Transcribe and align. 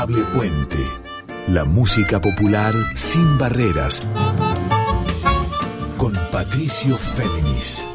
Puente. 0.00 0.78
La 1.48 1.66
música 1.66 2.18
popular 2.18 2.72
sin 2.94 3.36
barreras. 3.36 4.02
Con 5.98 6.14
Patricio 6.32 6.96
Féminis. 6.96 7.86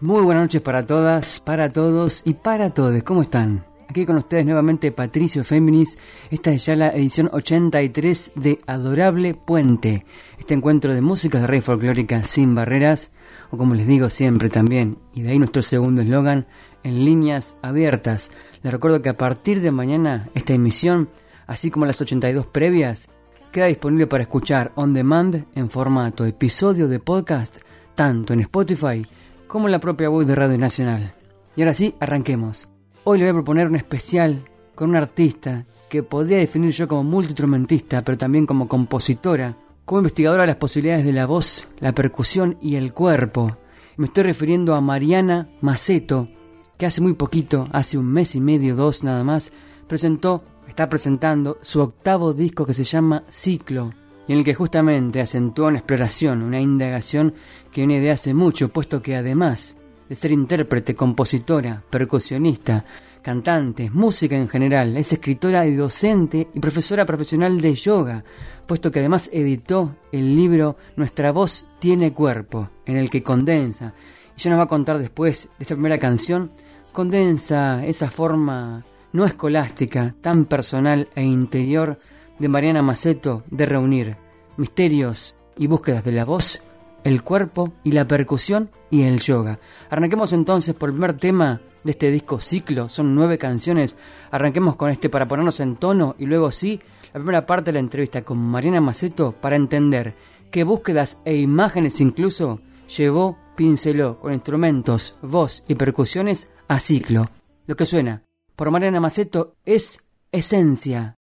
Muy 0.00 0.22
buenas 0.22 0.44
noches 0.44 0.62
para 0.62 0.86
todas, 0.86 1.40
para 1.40 1.68
todos 1.68 2.22
y 2.24 2.34
para 2.34 2.72
todos. 2.72 3.02
¿Cómo 3.02 3.22
están? 3.22 3.69
Aquí 3.90 4.06
con 4.06 4.18
ustedes 4.18 4.44
nuevamente 4.44 4.92
Patricio 4.92 5.42
Féminis. 5.42 5.98
Esta 6.30 6.52
es 6.52 6.64
ya 6.64 6.76
la 6.76 6.90
edición 6.90 7.28
83 7.32 8.30
de 8.36 8.60
Adorable 8.64 9.34
Puente. 9.34 10.06
Este 10.38 10.54
encuentro 10.54 10.94
de 10.94 11.00
música 11.00 11.40
de 11.40 11.48
rey 11.48 11.60
folclórica 11.60 12.22
sin 12.22 12.54
barreras, 12.54 13.10
o 13.50 13.56
como 13.56 13.74
les 13.74 13.88
digo 13.88 14.08
siempre 14.08 14.48
también, 14.48 14.98
y 15.12 15.22
de 15.22 15.32
ahí 15.32 15.40
nuestro 15.40 15.60
segundo 15.62 16.02
eslogan, 16.02 16.46
en 16.84 17.04
líneas 17.04 17.58
abiertas. 17.62 18.30
Les 18.62 18.72
recuerdo 18.72 19.02
que 19.02 19.08
a 19.08 19.16
partir 19.16 19.60
de 19.60 19.72
mañana 19.72 20.28
esta 20.36 20.52
emisión, 20.52 21.08
así 21.48 21.72
como 21.72 21.84
las 21.84 22.00
82 22.00 22.46
previas, 22.46 23.08
queda 23.50 23.66
disponible 23.66 24.06
para 24.06 24.22
escuchar 24.22 24.70
on 24.76 24.92
demand 24.92 25.46
en 25.56 25.68
formato 25.68 26.24
episodio 26.24 26.86
de 26.86 27.00
podcast, 27.00 27.58
tanto 27.96 28.34
en 28.34 28.40
Spotify 28.42 29.04
como 29.48 29.66
en 29.66 29.72
la 29.72 29.80
propia 29.80 30.10
web 30.10 30.28
de 30.28 30.36
Radio 30.36 30.58
Nacional. 30.58 31.12
Y 31.56 31.62
ahora 31.62 31.74
sí, 31.74 31.96
arranquemos. 31.98 32.69
Hoy 33.02 33.18
le 33.18 33.24
voy 33.24 33.30
a 33.30 33.34
proponer 33.34 33.66
un 33.66 33.76
especial 33.76 34.44
con 34.74 34.90
una 34.90 34.98
artista 34.98 35.64
que 35.88 36.02
podría 36.02 36.36
definir 36.36 36.72
yo 36.72 36.86
como 36.86 37.02
multiinstrumentista, 37.02 38.04
pero 38.04 38.18
también 38.18 38.44
como 38.44 38.68
compositora, 38.68 39.56
como 39.86 40.00
investigadora 40.00 40.42
de 40.42 40.48
las 40.48 40.56
posibilidades 40.56 41.06
de 41.06 41.14
la 41.14 41.24
voz, 41.24 41.66
la 41.78 41.94
percusión 41.94 42.58
y 42.60 42.76
el 42.76 42.92
cuerpo. 42.92 43.56
Me 43.96 44.06
estoy 44.06 44.24
refiriendo 44.24 44.74
a 44.74 44.82
Mariana 44.82 45.48
Maceto, 45.62 46.28
que 46.76 46.84
hace 46.84 47.00
muy 47.00 47.14
poquito, 47.14 47.68
hace 47.72 47.96
un 47.96 48.12
mes 48.12 48.34
y 48.34 48.40
medio, 48.40 48.76
dos 48.76 49.02
nada 49.02 49.24
más, 49.24 49.50
presentó, 49.86 50.44
está 50.68 50.90
presentando 50.90 51.56
su 51.62 51.80
octavo 51.80 52.34
disco 52.34 52.66
que 52.66 52.74
se 52.74 52.84
llama 52.84 53.24
Ciclo, 53.30 53.94
y 54.28 54.32
en 54.32 54.40
el 54.40 54.44
que 54.44 54.54
justamente 54.54 55.22
acentuó 55.22 55.68
una 55.68 55.78
exploración, 55.78 56.42
una 56.42 56.60
indagación 56.60 57.32
que 57.72 57.86
viene 57.86 58.00
de 58.00 58.10
hace 58.10 58.34
mucho, 58.34 58.68
puesto 58.68 59.00
que 59.00 59.16
además 59.16 59.76
de 60.10 60.16
ser 60.16 60.32
intérprete, 60.32 60.96
compositora, 60.96 61.84
percusionista, 61.88 62.84
cantante, 63.22 63.88
música 63.90 64.34
en 64.36 64.48
general, 64.48 64.96
es 64.96 65.12
escritora 65.12 65.64
y 65.66 65.76
docente 65.76 66.48
y 66.52 66.58
profesora 66.58 67.06
profesional 67.06 67.60
de 67.60 67.76
yoga, 67.76 68.24
puesto 68.66 68.90
que 68.90 68.98
además 68.98 69.30
editó 69.32 69.94
el 70.10 70.34
libro 70.34 70.76
Nuestra 70.96 71.30
voz 71.30 71.68
tiene 71.78 72.12
cuerpo, 72.12 72.70
en 72.86 72.96
el 72.96 73.08
que 73.08 73.22
condensa, 73.22 73.94
y 74.36 74.40
ya 74.40 74.50
nos 74.50 74.58
va 74.58 74.64
a 74.64 74.68
contar 74.68 74.98
después 74.98 75.44
de 75.44 75.62
esta 75.62 75.76
primera 75.76 76.00
canción, 76.00 76.50
condensa 76.92 77.86
esa 77.86 78.10
forma 78.10 78.84
no 79.12 79.24
escolástica, 79.24 80.16
tan 80.20 80.46
personal 80.46 81.08
e 81.14 81.22
interior 81.22 81.98
de 82.36 82.48
Mariana 82.48 82.82
Maceto 82.82 83.44
de 83.48 83.64
reunir 83.64 84.16
misterios 84.56 85.36
y 85.56 85.68
búsquedas 85.68 86.02
de 86.02 86.12
la 86.12 86.24
voz 86.24 86.60
el 87.04 87.22
cuerpo 87.22 87.72
y 87.84 87.92
la 87.92 88.06
percusión 88.06 88.70
y 88.90 89.02
el 89.02 89.20
yoga. 89.20 89.58
Arranquemos 89.88 90.32
entonces 90.32 90.74
por 90.74 90.88
el 90.88 90.94
primer 90.94 91.16
tema 91.16 91.60
de 91.84 91.92
este 91.92 92.10
disco 92.10 92.40
ciclo, 92.40 92.88
son 92.88 93.14
nueve 93.14 93.38
canciones. 93.38 93.96
Arranquemos 94.30 94.76
con 94.76 94.90
este 94.90 95.08
para 95.08 95.26
ponernos 95.26 95.60
en 95.60 95.76
tono 95.76 96.14
y 96.18 96.26
luego 96.26 96.50
sí, 96.50 96.80
la 97.12 97.20
primera 97.20 97.46
parte 97.46 97.66
de 97.66 97.74
la 97.74 97.80
entrevista 97.80 98.22
con 98.22 98.38
Mariana 98.38 98.80
Maceto 98.80 99.32
para 99.32 99.56
entender 99.56 100.14
qué 100.50 100.64
búsquedas 100.64 101.18
e 101.24 101.36
imágenes 101.36 102.00
incluso 102.00 102.60
llevó, 102.96 103.38
pinceló 103.56 104.18
con 104.20 104.32
instrumentos, 104.32 105.16
voz 105.22 105.62
y 105.68 105.74
percusiones 105.74 106.50
a 106.68 106.80
ciclo. 106.80 107.28
Lo 107.66 107.76
que 107.76 107.86
suena 107.86 108.22
por 108.56 108.70
Mariana 108.70 109.00
Maceto 109.00 109.56
es 109.64 110.02
esencia. 110.32 111.16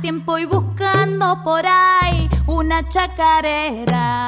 Tiempo 0.00 0.38
y 0.38 0.46
buscando 0.46 1.42
por 1.44 1.64
ahí 1.66 2.28
una 2.46 2.88
chacarera. 2.88 4.26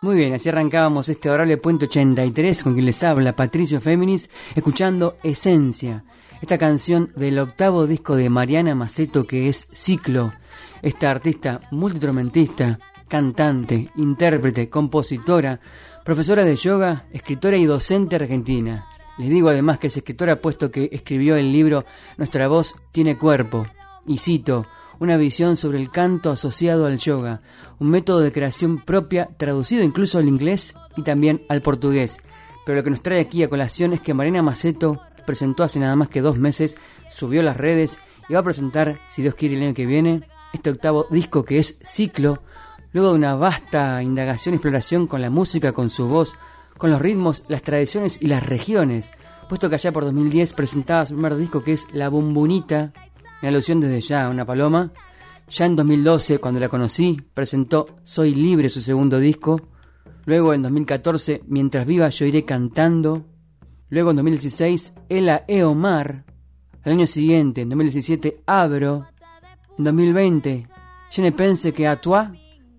Muy 0.00 0.16
bien, 0.16 0.32
así 0.32 0.48
arrancábamos 0.48 1.08
este 1.08 1.28
Orale 1.28 1.58
Puente 1.58 1.84
83 1.84 2.62
con 2.62 2.74
quien 2.74 2.86
les 2.86 3.02
habla 3.02 3.36
Patricio 3.36 3.80
Féminis, 3.80 4.30
escuchando 4.54 5.18
Esencia, 5.22 6.04
esta 6.40 6.56
canción 6.56 7.12
del 7.14 7.38
octavo 7.38 7.86
disco 7.86 8.16
de 8.16 8.30
Mariana 8.30 8.74
Maceto 8.74 9.26
que 9.26 9.48
es 9.48 9.68
Ciclo, 9.72 10.32
esta 10.82 11.10
artista 11.10 11.60
multitromentista, 11.70 12.78
cantante, 13.08 13.90
intérprete, 13.96 14.70
compositora, 14.70 15.60
profesora 16.04 16.44
de 16.44 16.56
yoga, 16.56 17.04
escritora 17.12 17.58
y 17.58 17.66
docente 17.66 18.16
argentina. 18.16 18.86
Les 19.18 19.28
digo 19.28 19.50
además 19.50 19.78
que 19.78 19.88
es 19.88 19.96
escritora 19.96 20.36
puesto 20.36 20.70
que 20.70 20.88
escribió 20.90 21.36
el 21.36 21.52
libro 21.52 21.84
Nuestra 22.16 22.48
voz 22.48 22.76
tiene 22.92 23.18
cuerpo. 23.18 23.66
Y 24.06 24.18
cito, 24.18 24.66
una 24.98 25.16
visión 25.16 25.56
sobre 25.56 25.78
el 25.78 25.90
canto 25.90 26.30
asociado 26.30 26.86
al 26.86 26.98
yoga, 26.98 27.42
un 27.78 27.90
método 27.90 28.20
de 28.20 28.32
creación 28.32 28.84
propia 28.84 29.28
traducido 29.36 29.82
incluso 29.82 30.18
al 30.18 30.28
inglés 30.28 30.74
y 30.96 31.02
también 31.02 31.44
al 31.48 31.62
portugués. 31.62 32.18
Pero 32.64 32.78
lo 32.78 32.84
que 32.84 32.90
nos 32.90 33.02
trae 33.02 33.20
aquí 33.20 33.42
a 33.42 33.48
colación 33.48 33.92
es 33.92 34.00
que 34.00 34.14
Marina 34.14 34.42
Maceto 34.42 35.00
presentó 35.26 35.64
hace 35.64 35.78
nada 35.78 35.96
más 35.96 36.08
que 36.08 36.22
dos 36.22 36.38
meses, 36.38 36.76
subió 37.10 37.42
las 37.42 37.56
redes 37.56 37.98
y 38.28 38.34
va 38.34 38.40
a 38.40 38.44
presentar, 38.44 38.98
si 39.10 39.22
Dios 39.22 39.34
quiere 39.34 39.56
el 39.56 39.62
año 39.62 39.74
que 39.74 39.86
viene, 39.86 40.22
este 40.52 40.70
octavo 40.70 41.06
disco 41.10 41.44
que 41.44 41.58
es 41.58 41.78
Ciclo, 41.84 42.42
luego 42.92 43.10
de 43.10 43.16
una 43.16 43.34
vasta 43.34 44.02
indagación 44.02 44.54
y 44.54 44.56
exploración 44.56 45.06
con 45.06 45.20
la 45.20 45.30
música, 45.30 45.72
con 45.72 45.90
su 45.90 46.08
voz, 46.08 46.34
con 46.78 46.90
los 46.90 47.00
ritmos, 47.00 47.44
las 47.48 47.62
tradiciones 47.62 48.18
y 48.20 48.28
las 48.28 48.46
regiones, 48.46 49.10
puesto 49.48 49.68
que 49.68 49.76
allá 49.76 49.92
por 49.92 50.04
2010 50.04 50.52
presentaba 50.54 51.06
su 51.06 51.14
primer 51.14 51.36
disco 51.36 51.62
que 51.62 51.72
es 51.72 51.86
La 51.92 52.08
Bumbunita, 52.08 52.92
alusión 53.48 53.80
desde 53.80 54.00
ya 54.00 54.26
a 54.26 54.30
una 54.30 54.44
paloma. 54.44 54.92
Ya 55.48 55.66
en 55.66 55.76
2012, 55.76 56.38
cuando 56.38 56.60
la 56.60 56.68
conocí, 56.68 57.20
presentó 57.32 57.86
Soy 58.02 58.34
Libre, 58.34 58.68
su 58.68 58.80
segundo 58.80 59.18
disco. 59.18 59.60
Luego 60.24 60.52
en 60.52 60.62
2014, 60.62 61.42
Mientras 61.46 61.86
viva 61.86 62.08
yo 62.08 62.26
iré 62.26 62.44
cantando. 62.44 63.24
Luego 63.88 64.10
en 64.10 64.16
2016, 64.16 64.94
Ela 65.08 65.44
Eomar. 65.46 66.24
El 66.84 66.92
año 66.92 67.06
siguiente, 67.06 67.62
en 67.62 67.68
2017, 67.68 68.42
Abro. 68.46 69.06
En 69.78 69.84
2020, 69.84 70.68
Je 71.10 71.22
ne 71.22 71.32
pense 71.32 71.72
que 71.72 71.86
a 71.86 72.00
toi. 72.00 72.26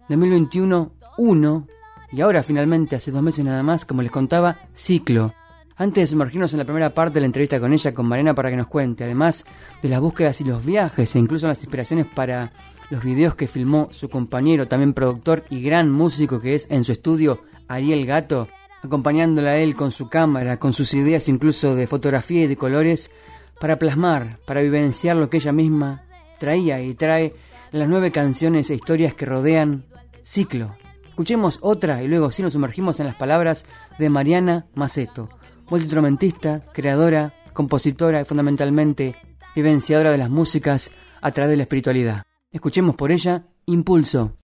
2021, 0.10 0.94
Uno. 1.18 1.68
Y 2.12 2.22
ahora 2.22 2.44
finalmente, 2.44 2.96
hace 2.96 3.12
dos 3.12 3.24
meses 3.24 3.44
nada 3.44 3.64
más, 3.64 3.86
como 3.86 4.02
les 4.02 4.12
contaba, 4.12 4.60
Ciclo. 4.74 5.34
Antes 5.80 6.04
de 6.04 6.08
sumergirnos 6.08 6.52
en 6.54 6.60
la 6.60 6.66
primera 6.66 6.90
parte 6.90 7.16
de 7.16 7.20
la 7.20 7.28
entrevista 7.28 7.60
con 7.60 7.72
ella, 7.72 7.94
con 7.94 8.08
Marina, 8.08 8.34
para 8.34 8.50
que 8.50 8.56
nos 8.56 8.66
cuente, 8.66 9.04
además 9.04 9.46
de 9.84 9.90
las 9.90 10.00
búsquedas 10.00 10.42
y 10.42 10.44
los 10.44 10.66
viajes, 10.66 11.16
e 11.16 11.20
incluso 11.20 11.48
las 11.48 11.62
inspiraciones 11.62 12.08
para 12.08 12.52
los 12.90 13.04
videos 13.04 13.36
que 13.36 13.48
filmó 13.48 13.90
su 13.92 14.10
compañero, 14.10 14.68
también 14.68 14.94
productor 14.94 15.44
y 15.52 15.62
gran 15.62 15.92
músico 15.92 16.42
que 16.42 16.56
es 16.56 16.66
en 16.72 16.84
su 16.84 16.94
estudio, 16.94 17.44
Ariel 17.68 18.08
Gato, 18.08 18.48
acompañándola 18.82 19.52
a 19.52 19.58
él 19.58 19.76
con 19.76 19.92
su 19.92 20.10
cámara, 20.10 20.58
con 20.58 20.74
sus 20.74 20.96
ideas 20.96 21.30
incluso 21.30 21.76
de 21.76 21.86
fotografía 21.86 22.46
y 22.46 22.48
de 22.48 22.58
colores, 22.58 23.12
para 23.60 23.78
plasmar, 23.78 24.40
para 24.48 24.62
vivenciar 24.62 25.16
lo 25.16 25.30
que 25.30 25.38
ella 25.38 25.52
misma 25.52 26.06
traía 26.40 26.82
y 26.82 26.96
trae 26.96 27.36
en 27.72 27.80
las 27.80 27.88
nueve 27.88 28.12
canciones 28.12 28.72
e 28.72 28.76
historias 28.76 29.14
que 29.14 29.28
rodean 29.28 29.86
Ciclo, 30.24 30.76
Escuchemos 31.18 31.58
otra 31.64 32.04
y 32.04 32.08
luego 32.08 32.30
sí 32.30 32.44
nos 32.44 32.54
sumergimos 32.54 33.00
en 33.00 33.08
las 33.08 33.16
palabras 33.16 33.66
de 33.98 34.08
Mariana 34.08 34.68
Maceto, 34.76 35.30
multiinstrumentista, 35.70 36.64
creadora, 36.74 37.34
compositora 37.54 38.22
y 38.22 38.26
fundamentalmente 38.26 39.16
vivenciadora 39.56 40.12
de 40.12 40.18
las 40.18 40.30
músicas 40.30 40.92
a 41.22 41.32
través 41.32 41.52
de 41.52 41.58
la 41.58 41.64
espiritualidad. 41.64 42.24
Escuchemos 42.52 42.96
por 42.96 43.12
ella 43.12 43.46
Impulso. 43.66 44.38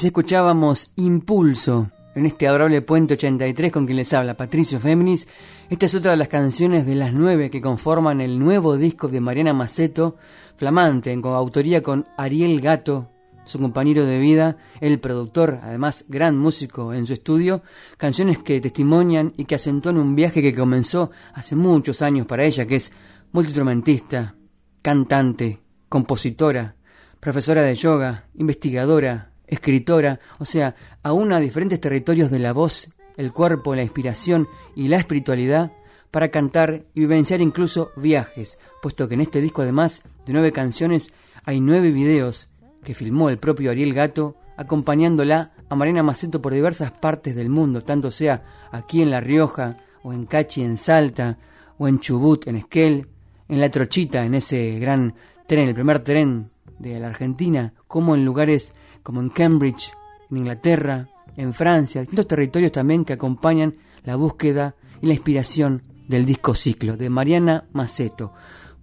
Así 0.00 0.06
escuchábamos 0.06 0.92
Impulso 0.96 1.90
en 2.14 2.24
este 2.24 2.48
adorable 2.48 2.80
Puente 2.80 3.12
83 3.12 3.70
con 3.70 3.84
quien 3.84 3.98
les 3.98 4.10
habla 4.14 4.34
Patricio 4.34 4.80
Féminis. 4.80 5.28
Esta 5.68 5.84
es 5.84 5.94
otra 5.94 6.12
de 6.12 6.16
las 6.16 6.28
canciones 6.28 6.86
de 6.86 6.94
las 6.94 7.12
nueve 7.12 7.50
que 7.50 7.60
conforman 7.60 8.22
el 8.22 8.38
nuevo 8.38 8.78
disco 8.78 9.08
de 9.08 9.20
Mariana 9.20 9.52
Maceto, 9.52 10.16
flamante, 10.56 11.12
en 11.12 11.20
coautoría 11.20 11.82
con 11.82 12.06
Ariel 12.16 12.62
Gato, 12.62 13.10
su 13.44 13.58
compañero 13.58 14.06
de 14.06 14.18
vida, 14.18 14.56
el 14.80 15.00
productor, 15.00 15.58
además 15.62 16.06
gran 16.08 16.38
músico 16.38 16.94
en 16.94 17.06
su 17.06 17.12
estudio, 17.12 17.60
canciones 17.98 18.38
que 18.38 18.58
testimonian 18.58 19.34
y 19.36 19.44
que 19.44 19.56
acentúan 19.56 19.98
un 19.98 20.14
viaje 20.14 20.40
que 20.40 20.54
comenzó 20.54 21.10
hace 21.34 21.56
muchos 21.56 22.00
años 22.00 22.26
para 22.26 22.44
ella, 22.44 22.64
que 22.64 22.76
es 22.76 22.90
multiinstrumentista, 23.32 24.34
cantante, 24.80 25.60
compositora, 25.90 26.74
profesora 27.20 27.60
de 27.60 27.74
yoga, 27.74 28.24
investigadora, 28.32 29.29
escritora, 29.50 30.20
o 30.38 30.44
sea, 30.44 30.74
aún 31.02 31.32
a 31.32 31.40
diferentes 31.40 31.80
territorios 31.80 32.30
de 32.30 32.38
la 32.38 32.52
voz, 32.52 32.88
el 33.16 33.32
cuerpo, 33.32 33.74
la 33.74 33.82
inspiración 33.82 34.48
y 34.74 34.88
la 34.88 34.96
espiritualidad, 34.96 35.72
para 36.10 36.30
cantar 36.30 36.84
y 36.94 37.00
vivenciar 37.00 37.40
incluso 37.40 37.90
viajes, 37.96 38.58
puesto 38.80 39.08
que 39.08 39.14
en 39.14 39.20
este 39.20 39.40
disco 39.40 39.62
además 39.62 40.02
de 40.26 40.32
nueve 40.32 40.52
canciones 40.52 41.12
hay 41.44 41.60
nueve 41.60 41.90
videos 41.90 42.48
que 42.82 42.94
filmó 42.94 43.28
el 43.28 43.38
propio 43.38 43.70
Ariel 43.70 43.94
Gato, 43.94 44.36
acompañándola 44.56 45.52
a 45.68 45.74
Marina 45.74 46.02
Maceto 46.02 46.42
por 46.42 46.52
diversas 46.52 46.90
partes 46.90 47.34
del 47.36 47.48
mundo, 47.48 47.82
tanto 47.82 48.10
sea 48.10 48.42
aquí 48.72 49.02
en 49.02 49.10
La 49.10 49.20
Rioja, 49.20 49.76
o 50.02 50.12
en 50.12 50.26
Cachi 50.26 50.62
en 50.62 50.76
Salta, 50.76 51.38
o 51.78 51.88
en 51.88 52.00
Chubut 52.00 52.46
en 52.46 52.56
Esquel, 52.56 53.06
en 53.48 53.60
La 53.60 53.70
Trochita, 53.70 54.24
en 54.24 54.34
ese 54.34 54.78
gran 54.78 55.14
tren, 55.46 55.68
el 55.68 55.74
primer 55.74 56.00
tren 56.00 56.46
de 56.78 56.98
la 56.98 57.08
Argentina, 57.08 57.74
como 57.86 58.14
en 58.14 58.24
lugares 58.24 58.74
como 59.02 59.20
en 59.20 59.30
Cambridge, 59.30 59.92
en 60.30 60.36
Inglaterra, 60.38 61.08
en 61.36 61.52
Francia, 61.52 62.00
distintos 62.00 62.26
territorios 62.26 62.72
también 62.72 63.04
que 63.04 63.14
acompañan 63.14 63.76
la 64.04 64.16
búsqueda 64.16 64.74
y 65.00 65.06
la 65.06 65.14
inspiración 65.14 65.82
del 66.08 66.24
disco 66.24 66.54
ciclo 66.54 66.96
de 66.96 67.10
Mariana 67.10 67.64
Maceto. 67.72 68.32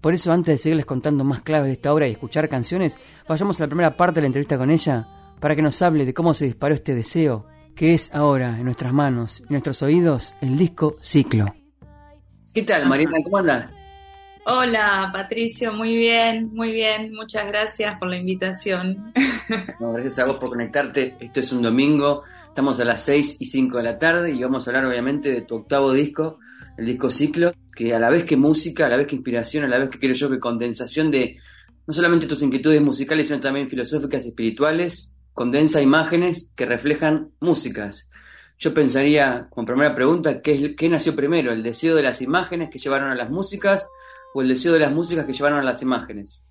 Por 0.01 0.13
eso, 0.13 0.31
antes 0.31 0.55
de 0.55 0.57
seguirles 0.59 0.85
contando 0.85 1.23
más 1.23 1.41
claves 1.41 1.67
de 1.67 1.73
esta 1.73 1.93
obra 1.93 2.07
y 2.07 2.11
escuchar 2.11 2.47
canciones, 2.47 2.97
vayamos 3.27 3.59
a 3.59 3.63
la 3.63 3.67
primera 3.67 3.97
parte 3.97 4.15
de 4.15 4.21
la 4.21 4.27
entrevista 4.27 4.57
con 4.57 4.69
ella 4.69 5.07
para 5.39 5.55
que 5.55 5.61
nos 5.61 5.81
hable 5.81 6.05
de 6.05 6.13
cómo 6.13 6.33
se 6.33 6.45
disparó 6.45 6.75
este 6.75 6.95
deseo, 6.95 7.45
que 7.75 7.93
es 7.93 8.13
ahora 8.13 8.57
en 8.57 8.65
nuestras 8.65 8.93
manos 8.93 9.43
y 9.47 9.51
nuestros 9.51 9.81
oídos 9.81 10.33
el 10.41 10.57
disco 10.57 10.95
Ciclo. 11.01 11.53
¿Qué 12.53 12.63
tal, 12.63 12.87
Mariana? 12.87 13.17
¿Cómo 13.23 13.37
andas? 13.37 13.83
Hola, 14.49 15.09
Patricio, 15.11 15.73
muy 15.73 15.93
bien, 15.97 16.53
muy 16.53 16.71
bien. 16.71 17.13
Muchas 17.13 17.45
gracias 17.49 17.99
por 17.99 18.07
la 18.07 18.15
invitación. 18.15 19.11
gracias 19.77 20.19
a 20.19 20.25
vos 20.25 20.37
por 20.37 20.51
conectarte. 20.51 21.17
Esto 21.19 21.41
es 21.41 21.51
un 21.51 21.61
domingo, 21.61 22.23
estamos 22.47 22.79
a 22.79 22.85
las 22.85 23.03
6 23.03 23.41
y 23.41 23.45
5 23.45 23.75
de 23.75 23.83
la 23.83 23.99
tarde 23.99 24.31
y 24.31 24.41
vamos 24.41 24.65
a 24.65 24.71
hablar 24.71 24.85
obviamente 24.85 25.33
de 25.33 25.41
tu 25.41 25.55
octavo 25.55 25.91
disco, 25.91 26.39
el 26.77 26.85
disco 26.85 27.11
Ciclo, 27.11 27.51
que 27.75 27.93
a 27.93 27.99
la 27.99 28.09
vez 28.09 28.23
que 28.23 28.37
música, 28.37 28.85
a 28.85 28.89
la 28.89 28.95
vez 28.95 29.07
que 29.07 29.17
inspiración, 29.17 29.65
a 29.65 29.67
la 29.67 29.79
vez 29.79 29.89
que 29.89 29.99
creo 29.99 30.13
yo 30.13 30.29
que 30.29 30.39
condensación 30.39 31.11
de 31.11 31.35
no 31.85 31.93
solamente 31.93 32.25
tus 32.25 32.41
inquietudes 32.41 32.81
musicales, 32.81 33.27
sino 33.27 33.41
también 33.41 33.67
filosóficas 33.67 34.23
y 34.23 34.29
espirituales, 34.29 35.11
condensa 35.33 35.81
imágenes 35.81 36.51
que 36.55 36.65
reflejan 36.65 37.31
músicas. 37.41 38.09
Yo 38.57 38.73
pensaría, 38.73 39.47
como 39.49 39.67
primera 39.67 39.93
pregunta, 39.93 40.41
¿qué, 40.41 40.73
¿qué 40.73 40.87
nació 40.87 41.17
primero? 41.17 41.51
¿El 41.51 41.63
deseo 41.63 41.97
de 41.97 42.03
las 42.03 42.21
imágenes 42.21 42.69
que 42.69 42.79
llevaron 42.79 43.11
a 43.11 43.15
las 43.15 43.29
músicas 43.29 43.89
o 44.33 44.41
el 44.41 44.49
deseo 44.49 44.73
de 44.73 44.79
las 44.79 44.91
músicas 44.91 45.25
que 45.25 45.33
llevaron 45.33 45.59
a 45.59 45.63
las 45.63 45.81
imágenes? 45.81 46.43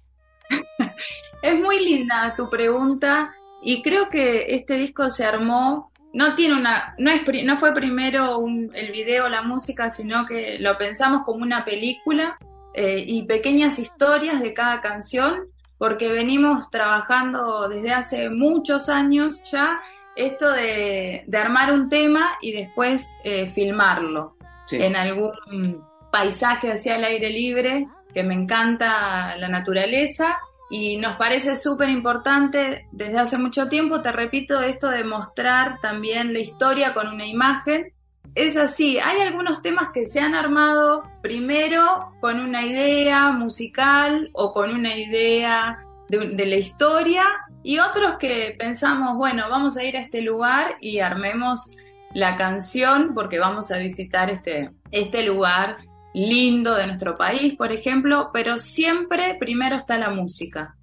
es 1.42 1.60
muy 1.60 1.84
linda 1.84 2.34
tu 2.36 2.48
pregunta 2.48 3.34
y 3.62 3.82
creo 3.82 4.08
que 4.08 4.54
este 4.54 4.74
disco 4.74 5.10
se 5.10 5.24
armó 5.24 5.90
no 6.16 6.34
tiene 6.34 6.54
una, 6.54 6.94
no, 6.96 7.10
es, 7.10 7.22
no 7.44 7.58
fue 7.58 7.74
primero 7.74 8.42
el 8.72 8.90
video, 8.90 9.28
la 9.28 9.42
música, 9.42 9.90
sino 9.90 10.24
que 10.24 10.58
lo 10.58 10.78
pensamos 10.78 11.22
como 11.26 11.42
una 11.42 11.62
película 11.62 12.38
eh, 12.72 13.04
y 13.06 13.24
pequeñas 13.24 13.78
historias 13.78 14.40
de 14.40 14.54
cada 14.54 14.80
canción, 14.80 15.48
porque 15.76 16.08
venimos 16.10 16.70
trabajando 16.70 17.68
desde 17.68 17.92
hace 17.92 18.30
muchos 18.30 18.88
años 18.88 19.50
ya 19.50 19.78
esto 20.16 20.50
de, 20.52 21.26
armar 21.38 21.70
un 21.74 21.90
tema 21.90 22.38
y 22.40 22.52
después 22.52 23.14
eh, 23.22 23.52
filmarlo 23.52 24.36
en 24.70 24.96
algún 24.96 25.84
paisaje 26.16 26.72
hacia 26.72 26.96
el 26.96 27.04
aire 27.04 27.28
libre, 27.28 27.88
que 28.14 28.22
me 28.22 28.32
encanta 28.32 29.36
la 29.36 29.48
naturaleza 29.48 30.38
y 30.70 30.96
nos 30.96 31.18
parece 31.18 31.56
súper 31.56 31.90
importante 31.90 32.86
desde 32.90 33.18
hace 33.18 33.36
mucho 33.36 33.68
tiempo, 33.68 34.00
te 34.00 34.12
repito, 34.12 34.62
esto 34.62 34.88
de 34.88 35.04
mostrar 35.04 35.78
también 35.82 36.32
la 36.32 36.38
historia 36.38 36.94
con 36.94 37.08
una 37.08 37.26
imagen. 37.26 37.92
Es 38.34 38.56
así, 38.56 38.98
hay 38.98 39.20
algunos 39.20 39.60
temas 39.60 39.90
que 39.92 40.06
se 40.06 40.20
han 40.20 40.34
armado 40.34 41.02
primero 41.20 42.12
con 42.22 42.40
una 42.40 42.64
idea 42.64 43.30
musical 43.32 44.30
o 44.32 44.54
con 44.54 44.70
una 44.70 44.96
idea 44.96 45.84
de, 46.08 46.46
la 46.46 46.56
historia 46.56 47.24
y 47.62 47.78
otros 47.78 48.14
que 48.14 48.56
pensamos, 48.58 49.18
bueno, 49.18 49.50
vamos 49.50 49.76
a 49.76 49.84
ir 49.84 49.98
a 49.98 50.00
este 50.00 50.22
lugar 50.22 50.76
y 50.80 51.00
armemos 51.00 51.76
la 52.14 52.36
canción 52.36 53.12
porque 53.14 53.38
vamos 53.38 53.70
a 53.70 53.76
visitar 53.76 54.30
este, 54.30 54.70
este 54.90 55.22
lugar 55.22 55.76
lindo 56.16 56.74
de 56.74 56.86
nuestro 56.86 57.14
país, 57.14 57.56
por 57.56 57.70
ejemplo, 57.72 58.30
pero 58.32 58.56
siempre 58.56 59.36
primero 59.38 59.76
está 59.76 59.98
la 59.98 60.08
música. 60.08 60.74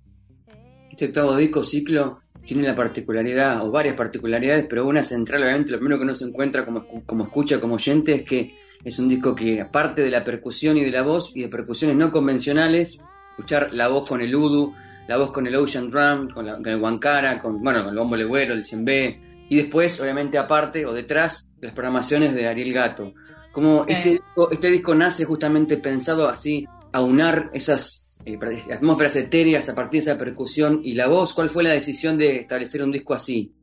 Este 0.91 1.07
octavo 1.07 1.35
disco 1.35 1.63
ciclo 1.63 2.19
tiene 2.45 2.61
la 2.61 2.75
particularidad, 2.75 3.65
o 3.65 3.71
varias 3.71 3.95
particularidades, 3.95 4.67
pero 4.69 4.85
una 4.85 5.03
central, 5.03 5.41
obviamente, 5.41 5.71
lo 5.71 5.79
primero 5.79 5.97
que 5.97 6.03
uno 6.03 6.13
se 6.13 6.25
encuentra 6.25 6.63
como, 6.63 6.85
como 6.85 7.23
escucha, 7.23 7.59
como 7.59 7.75
oyente, 7.75 8.13
es 8.13 8.23
que 8.23 8.53
es 8.83 8.99
un 8.99 9.07
disco 9.07 9.33
que, 9.33 9.59
aparte 9.59 10.03
de 10.03 10.11
la 10.11 10.23
percusión 10.23 10.77
y 10.77 10.85
de 10.85 10.91
la 10.91 11.01
voz, 11.01 11.31
y 11.33 11.41
de 11.41 11.49
percusiones 11.49 11.97
no 11.97 12.11
convencionales, 12.11 12.99
escuchar 13.31 13.73
la 13.73 13.87
voz 13.87 14.07
con 14.07 14.21
el 14.21 14.35
udu, 14.35 14.75
la 15.07 15.17
voz 15.17 15.31
con 15.31 15.47
el 15.47 15.55
ocean 15.55 15.89
drum, 15.89 16.29
con, 16.29 16.47
el 16.47 16.79
guancara, 16.79 17.41
con, 17.41 17.59
bueno, 17.63 17.83
con 17.83 17.93
el 17.93 17.99
bombo 17.99 18.15
legüero, 18.15 18.53
el 18.53 18.65
cembé, 18.65 19.19
y 19.49 19.55
después, 19.55 19.99
obviamente, 19.99 20.37
aparte 20.37 20.85
o 20.85 20.93
detrás, 20.93 21.51
las 21.59 21.73
programaciones 21.73 22.35
de 22.35 22.47
Ariel 22.47 22.71
Gato. 22.71 23.15
Como 23.53 23.85
este, 23.87 24.09
disco, 24.09 24.51
este 24.51 24.71
disco 24.71 24.95
nace 24.95 25.25
justamente 25.25 25.77
pensado 25.77 26.27
así, 26.27 26.67
a 26.91 27.01
unar 27.01 27.51
esas 27.53 28.17
eh, 28.25 28.39
atmósferas 28.73 29.15
etéreas 29.15 29.69
a 29.69 29.75
partir 29.75 30.03
de 30.03 30.11
esa 30.11 30.19
percusión 30.19 30.81
y 30.83 30.95
la 30.95 31.05
voz. 31.05 31.35
¿Cuál 31.35 31.51
fue 31.51 31.61
la 31.61 31.69
decisión 31.69 32.17
de 32.17 32.37
establecer 32.37 32.81
un 32.81 32.91
disco 32.91 33.13
así? 33.13 33.53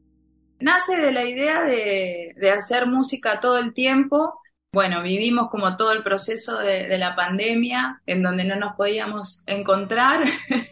Nace 0.61 0.97
de 0.97 1.11
la 1.11 1.25
idea 1.29 1.65
de, 1.65 2.51
hacer 2.57 2.87
música 2.87 3.41
todo 3.41 3.59
el 3.59 3.75
tiempo. 3.75 4.41
Bueno, 4.73 5.03
vivimos 5.03 5.49
como 5.51 5.77
todo 5.77 5.91
el 5.91 6.05
proceso 6.05 6.59
de, 6.59 6.97
la 6.97 7.17
pandemia, 7.17 8.01
en 8.07 8.23
donde 8.23 8.45
no 8.45 8.55
nos 8.55 8.77
podíamos 8.77 9.43
encontrar 9.47 10.21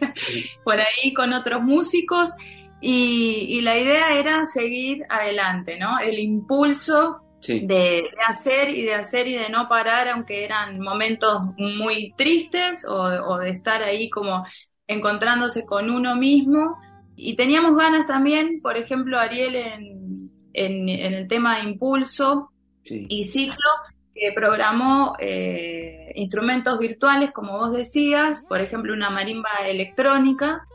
por 0.64 0.78
ahí 0.78 1.12
con 1.12 1.32
otros 1.32 1.60
músicos. 1.60 2.36
Y, 2.80 3.46
y, 3.48 3.62
la 3.62 3.76
idea 3.76 4.12
era 4.12 4.44
seguir 4.44 5.04
adelante, 5.08 5.76
¿no? 5.76 5.98
El 5.98 6.20
impulso 6.20 7.24
de, 7.46 8.10
hacer 8.26 8.70
y 8.70 8.82
de 8.82 8.94
hacer 8.94 9.26
y 9.28 9.34
de 9.34 9.48
no 9.48 9.68
parar, 9.68 10.08
aunque 10.08 10.44
eran 10.44 10.80
momentos 10.80 11.42
muy 11.56 12.12
tristes 12.16 12.84
o, 12.88 13.38
de 13.38 13.50
estar 13.50 13.82
ahí 13.82 14.10
como 14.10 14.44
encontrándose 14.86 15.64
con 15.64 15.90
uno 15.90 16.16
mismo. 16.16 16.78
Y 17.16 17.34
teníamos 17.34 17.76
ganas 17.76 18.06
también, 18.06 18.60
por 18.60 18.76
ejemplo, 18.76 19.18
Ariel 19.18 19.56
en, 19.56 20.30
en, 20.52 20.88
el 20.88 21.28
tema 21.28 21.60
Impulso 21.60 22.50
y 22.84 23.24
Ciclo, 23.24 23.70
que 24.14 24.32
programó 24.32 25.14
eh, 25.18 26.12
instrumentos 26.14 26.78
virtuales, 26.78 27.30
como 27.32 27.58
vos 27.58 27.72
decías, 27.72 28.44
por 28.48 28.60
ejemplo, 28.60 28.92
una 28.92 29.10
marimba 29.10 29.50
electrónica. 29.66 30.66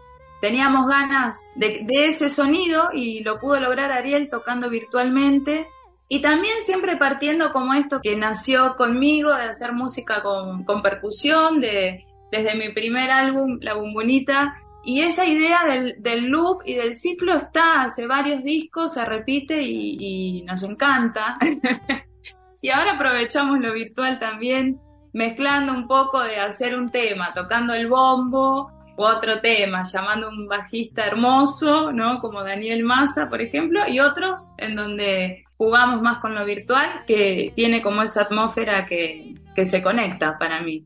Teníamos 0.42 0.88
ganas 0.88 1.50
de, 1.56 1.82
de 1.86 2.06
ese 2.06 2.30
sonido 2.30 2.90
y 2.94 3.24
lo 3.24 3.40
pudo 3.40 3.62
lograr 3.62 3.94
Ariel 3.94 4.30
tocando 4.30 4.70
virtualmente 4.70 5.68
y 6.10 6.22
también 6.22 6.56
siempre 6.62 6.98
partiendo 6.98 7.52
como 7.52 7.74
esto 7.74 8.02
que 8.02 8.16
nació 8.16 8.76
conmigo, 8.76 9.34
de 9.34 9.44
hacer 9.44 9.74
música 9.74 10.22
con, 10.22 10.82
percusión, 10.82 11.62
de, 11.62 12.06
desde 12.32 12.56
mi 12.56 12.74
primer 12.74 13.10
álbum, 13.10 13.58
La 13.62 13.76
Bumbunita. 13.76 14.56
Y 14.86 15.02
esa 15.02 15.26
idea 15.26 15.62
del, 15.98 16.26
loop 16.26 16.62
y 16.66 16.74
del 16.74 16.94
ciclo 16.94 17.36
está 17.36 17.84
hace 17.84 18.06
varios 18.06 18.44
discos, 18.44 18.94
se 18.94 19.06
repite 19.06 19.62
y, 19.62 20.40
y 20.40 20.42
nos 20.44 20.62
encanta. 20.64 21.38
y 22.62 22.70
ahora 22.70 22.96
aprovechamos 22.96 23.60
lo 23.60 23.74
virtual 23.74 24.20
también, 24.20 24.80
mezclando 25.14 25.74
un 25.74 25.88
poco 25.88 26.22
de 26.22 26.38
hacer 26.38 26.76
un 26.76 26.92
tema, 26.92 27.32
tocando 27.34 27.74
el 27.74 27.88
bombo, 27.88 28.74
u 28.96 29.04
otro 29.04 29.42
tema, 29.42 29.84
llamando 29.84 30.30
un 30.30 30.48
bajista 30.48 31.06
hermoso, 31.06 31.92
¿no? 31.92 32.20
Como 32.20 32.44
Daniel 32.44 32.84
Massa, 32.84 33.30
por 33.30 33.42
ejemplo, 33.42 33.82
y 33.88 34.00
otros 34.00 34.54
en 34.58 34.76
donde 34.76 35.43
jugamos 35.58 36.02
más 36.02 36.18
con 36.18 36.36
lo 36.36 36.46
virtual, 36.46 37.04
que 37.06 37.54
tiene 37.56 37.82
como 37.82 38.02
esa 38.04 38.24
atmósfera 38.24 38.86
que, 38.86 39.36
se 39.64 39.82
conecta 39.82 40.38
para 40.38 40.62
mí. 40.62 40.86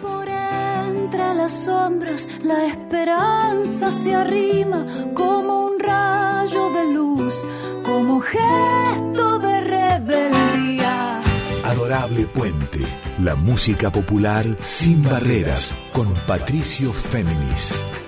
Por 0.00 0.28
entre 0.28 1.34
las 1.34 1.64
sombras 1.64 2.28
la 2.42 2.66
esperanza 2.66 3.90
se 3.90 4.14
arrima 4.14 4.86
como 5.14 5.66
un 5.66 5.80
rayo 5.80 6.70
de 6.70 6.92
luz, 6.92 7.46
como 7.82 8.20
gesto 8.20 9.38
de 9.38 9.60
rebeldía. 9.60 11.20
Adorable 11.64 12.26
Puente, 12.26 12.80
la 13.22 13.34
música 13.34 13.90
popular 13.90 14.44
sin 14.60 15.02
barreras, 15.02 15.74
con 15.92 16.12
Patricio 16.26 16.92
Féminis. 16.92 18.03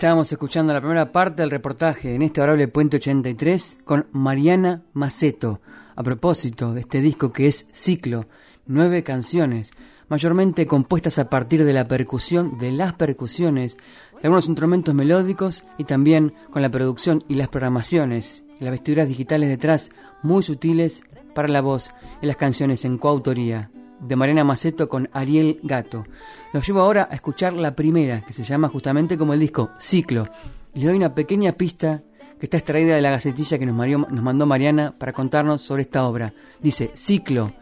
Estábamos 0.00 0.32
escuchando 0.32 0.72
la 0.72 0.80
primera 0.80 1.12
parte 1.12 1.42
del 1.42 1.50
reportaje 1.50 2.14
en 2.14 2.22
este 2.22 2.40
Adorable 2.40 2.68
Puente 2.68 2.96
83 2.96 3.80
con 3.84 4.06
Mariana 4.12 4.80
Maceto, 4.94 5.60
a 5.94 6.02
propósito 6.02 6.72
de 6.72 6.80
este 6.80 7.02
disco 7.02 7.34
que 7.34 7.48
es 7.48 7.68
Ciclo, 7.74 8.24
nueve 8.64 9.02
canciones, 9.02 9.72
mayormente 10.08 10.66
compuestas 10.66 11.18
a 11.18 11.28
partir 11.28 11.66
de 11.66 11.74
la 11.74 11.86
percusión, 11.86 12.56
de 12.56 12.72
las 12.72 12.94
percusiones, 12.94 13.76
de 13.76 14.20
algunos 14.22 14.48
instrumentos 14.48 14.94
melódicos 14.94 15.64
y 15.76 15.84
también 15.84 16.32
con 16.50 16.62
la 16.62 16.70
producción 16.70 17.22
y 17.28 17.34
las 17.34 17.48
programaciones, 17.48 18.42
las 18.58 18.70
vestiduras 18.70 19.06
digitales 19.06 19.50
detrás, 19.50 19.90
muy 20.22 20.42
sutiles 20.42 21.02
para 21.34 21.48
la 21.48 21.60
voz 21.60 21.90
y 22.22 22.26
las 22.26 22.36
canciones 22.36 22.86
en 22.86 22.96
coautoría 22.96 23.70
de 24.00 24.16
Mariana 24.16 24.44
Maceto 24.44 24.88
con 24.88 25.08
Ariel 25.12 25.60
Gato. 25.62 26.04
Los 26.52 26.66
llevo 26.66 26.80
ahora 26.80 27.08
a 27.10 27.14
escuchar 27.14 27.52
la 27.52 27.74
primera, 27.74 28.22
que 28.22 28.32
se 28.32 28.44
llama 28.44 28.68
justamente 28.68 29.18
como 29.18 29.34
el 29.34 29.40
disco 29.40 29.70
Ciclo. 29.78 30.26
Le 30.74 30.86
doy 30.86 30.96
una 30.96 31.14
pequeña 31.14 31.52
pista 31.52 32.02
que 32.38 32.46
está 32.46 32.56
extraída 32.56 32.94
de 32.94 33.02
la 33.02 33.10
gacetilla 33.10 33.58
que 33.58 33.66
nos, 33.66 33.76
nos 33.76 34.22
mandó 34.22 34.46
Mariana 34.46 34.94
para 34.96 35.12
contarnos 35.12 35.60
sobre 35.62 35.82
esta 35.82 36.06
obra. 36.06 36.32
Dice, 36.60 36.90
Ciclo. 36.94 37.52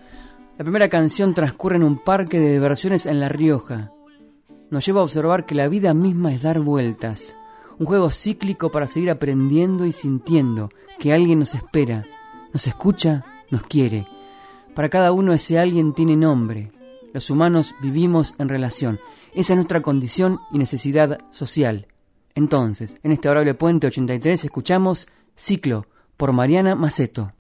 La 0.56 0.64
primera 0.64 0.88
canción 0.88 1.34
transcurre 1.34 1.76
en 1.76 1.84
un 1.84 1.98
parque 1.98 2.40
de 2.40 2.52
diversiones 2.52 3.06
en 3.06 3.20
La 3.20 3.28
Rioja. 3.28 3.92
Nos 4.70 4.84
lleva 4.84 5.00
a 5.00 5.04
observar 5.04 5.46
que 5.46 5.54
la 5.54 5.68
vida 5.68 5.94
misma 5.94 6.32
es 6.32 6.42
dar 6.42 6.60
vueltas. 6.60 7.34
Un 7.78 7.86
juego 7.86 8.10
cíclico 8.10 8.70
para 8.70 8.88
seguir 8.88 9.10
aprendiendo 9.10 9.86
y 9.86 9.92
sintiendo 9.92 10.70
que 10.98 11.12
alguien 11.12 11.38
nos 11.38 11.54
espera, 11.54 12.06
nos 12.52 12.66
escucha, 12.66 13.24
nos 13.50 13.62
quiere 13.62 14.08
para 14.78 14.90
cada 14.90 15.10
uno 15.10 15.32
ese 15.32 15.58
alguien 15.58 15.92
tiene 15.92 16.14
nombre. 16.14 16.70
Los 17.12 17.30
humanos 17.30 17.74
vivimos 17.82 18.36
en 18.38 18.48
relación. 18.48 19.00
Esa 19.34 19.54
es 19.54 19.56
nuestra 19.56 19.82
condición 19.82 20.38
y 20.52 20.58
necesidad 20.58 21.18
social. 21.32 21.88
Entonces, 22.36 22.96
en 23.02 23.10
este 23.10 23.26
Adorable 23.26 23.54
Puente 23.54 23.88
83 23.88 24.44
escuchamos 24.44 25.08
Ciclo 25.34 25.86
por 26.16 26.32
Mariana 26.32 26.76
Maceto. 26.76 27.32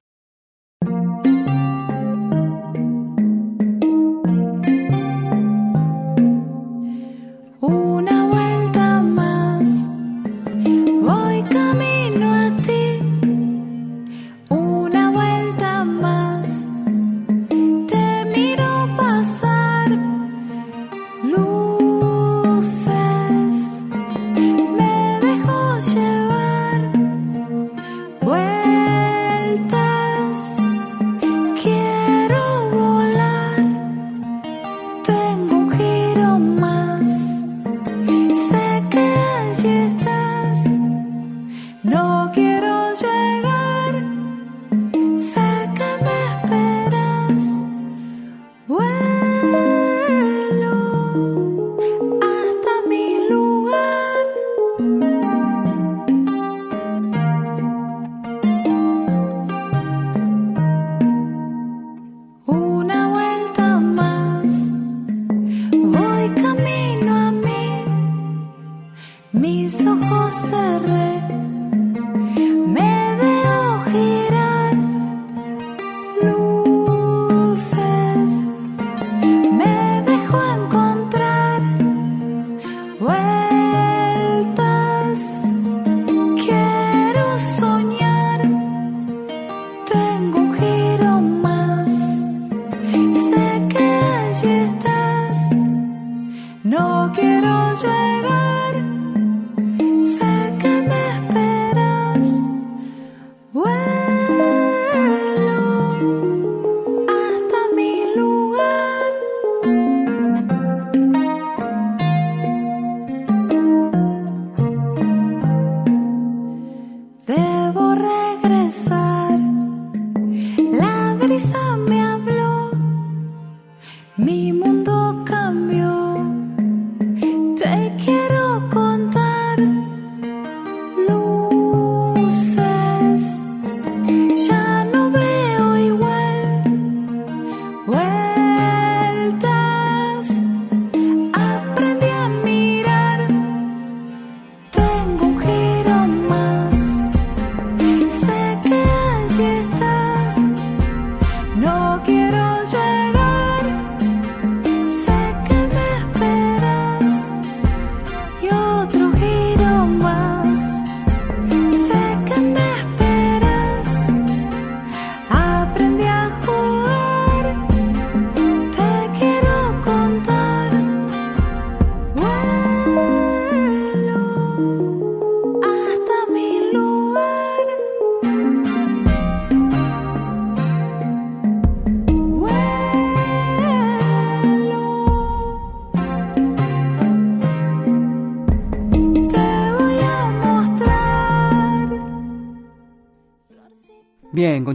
Bien, 117.28 117.58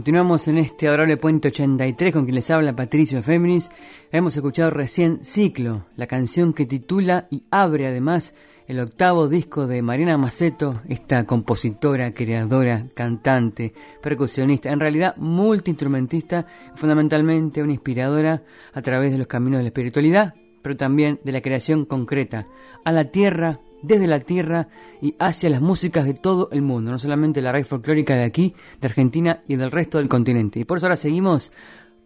continuamos 0.04 0.48
en 0.48 0.58
este 0.58 0.86
adorable 0.86 1.16
puente 1.16 1.48
83 1.48 2.12
con 2.12 2.24
quien 2.24 2.34
les 2.34 2.50
habla 2.50 2.76
Patricio 2.76 3.22
Féminis. 3.22 3.70
Hemos 4.12 4.36
escuchado 4.36 4.68
recién 4.68 5.24
Ciclo, 5.24 5.86
la 5.96 6.06
canción 6.06 6.52
que 6.52 6.66
titula 6.66 7.26
y 7.30 7.44
abre 7.50 7.86
además 7.86 8.34
el 8.68 8.80
octavo 8.80 9.28
disco 9.28 9.66
de 9.66 9.80
Mariana 9.80 10.18
Maceto, 10.18 10.82
esta 10.90 11.24
compositora, 11.24 12.12
creadora, 12.12 12.86
cantante, 12.94 13.72
percusionista, 14.02 14.70
en 14.70 14.80
realidad 14.80 15.16
multiinstrumentista, 15.16 16.46
fundamentalmente 16.74 17.62
una 17.62 17.72
inspiradora 17.72 18.42
a 18.74 18.82
través 18.82 19.10
de 19.10 19.16
los 19.16 19.26
caminos 19.26 19.60
de 19.60 19.62
la 19.62 19.68
espiritualidad, 19.68 20.34
pero 20.60 20.76
también 20.76 21.18
de 21.24 21.32
la 21.32 21.40
creación 21.40 21.86
concreta, 21.86 22.46
a 22.84 22.92
la 22.92 23.06
tierra, 23.06 23.58
desde 23.86 24.06
la 24.06 24.20
tierra 24.20 24.68
y 25.00 25.14
hacia 25.18 25.50
las 25.50 25.60
músicas 25.60 26.06
de 26.06 26.14
todo 26.14 26.48
el 26.52 26.62
mundo, 26.62 26.90
no 26.90 26.98
solamente 26.98 27.42
la 27.42 27.52
raíz 27.52 27.66
folclórica 27.66 28.14
de 28.14 28.24
aquí, 28.24 28.54
de 28.80 28.88
Argentina 28.88 29.42
y 29.46 29.56
del 29.56 29.70
resto 29.70 29.98
del 29.98 30.08
continente. 30.08 30.60
Y 30.60 30.64
por 30.64 30.78
eso 30.78 30.86
ahora 30.86 30.96
seguimos 30.96 31.52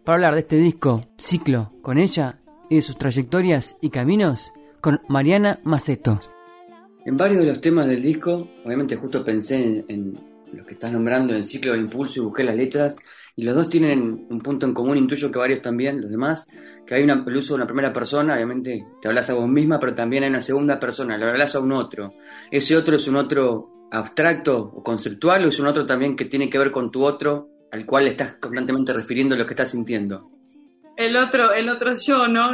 para 0.03 0.15
hablar 0.15 0.33
de 0.33 0.41
este 0.41 0.57
disco, 0.57 1.05
ciclo, 1.17 1.73
con 1.81 1.97
ella 1.97 2.39
y 2.69 2.77
de 2.77 2.81
sus 2.81 2.97
trayectorias 2.97 3.77
y 3.81 3.89
caminos, 3.89 4.53
con 4.81 5.01
Mariana 5.07 5.59
Maceto. 5.63 6.19
En 7.05 7.17
varios 7.17 7.39
de 7.39 7.47
los 7.47 7.61
temas 7.61 7.87
del 7.87 8.01
disco, 8.01 8.47
obviamente 8.65 8.95
justo 8.95 9.23
pensé 9.23 9.85
en, 9.87 10.13
los 10.51 10.65
que 10.65 10.73
estás 10.73 10.91
nombrando, 10.91 11.33
en 11.33 11.43
ciclo 11.43 11.73
de 11.73 11.79
impulso 11.79 12.19
y 12.19 12.23
busqué 12.23 12.43
las 12.43 12.55
letras, 12.55 12.97
y 13.35 13.43
los 13.43 13.55
dos 13.55 13.69
tienen 13.69 14.27
un 14.29 14.41
punto 14.41 14.65
en 14.65 14.73
común, 14.73 14.97
intuyo 14.97 15.31
que 15.31 15.39
varios 15.39 15.61
también, 15.61 16.01
los 16.01 16.11
demás, 16.11 16.47
que 16.89 16.95
hay 16.95 17.03
una, 17.03 17.23
el 17.23 17.37
uso 17.37 17.53
de 17.53 17.57
una 17.57 17.67
primera 17.67 17.93
persona, 17.93 18.33
obviamente 18.33 18.83
te 18.99 19.07
hablas 19.07 19.29
a 19.29 19.35
vos 19.35 19.47
misma, 19.47 19.79
pero 19.79 19.93
también 19.93 20.23
hay 20.23 20.31
una 20.31 20.41
segunda 20.41 20.79
persona, 20.79 21.19
le 21.19 21.29
hablas 21.29 21.53
a 21.53 21.59
un 21.59 21.71
otro. 21.71 22.15
Ese 22.49 22.75
otro 22.75 22.95
es 22.95 23.07
un 23.07 23.15
otro 23.15 23.87
abstracto 23.91 24.57
o 24.57 24.81
conceptual, 24.81 25.45
o 25.45 25.49
es 25.49 25.59
un 25.59 25.67
otro 25.67 25.85
también 25.85 26.15
que 26.15 26.25
tiene 26.25 26.49
que 26.49 26.57
ver 26.57 26.71
con 26.71 26.89
tu 26.89 27.03
otro, 27.03 27.47
al 27.71 27.85
cual 27.85 28.07
estás 28.07 28.37
constantemente 28.39 28.91
refiriendo 28.91 29.35
lo 29.35 29.45
que 29.45 29.53
estás 29.53 29.69
sintiendo. 29.69 30.31
El 30.97 31.15
otro, 31.15 31.53
el 31.53 31.69
otro 31.69 31.93
yo, 31.93 32.27
¿no? 32.27 32.53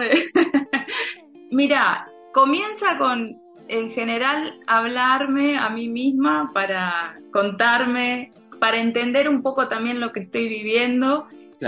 Mira, 1.51 2.05
comienza 2.33 2.97
con 2.97 3.39
en 3.69 3.91
general 3.91 4.59
hablarme 4.67 5.57
a 5.57 5.69
mí 5.69 5.87
misma 5.87 6.51
para 6.53 7.21
contarme, 7.31 8.33
para 8.59 8.81
entender 8.81 9.29
un 9.29 9.41
poco 9.41 9.69
también 9.69 10.01
lo 10.01 10.11
que 10.11 10.19
estoy 10.19 10.49
viviendo. 10.49 11.25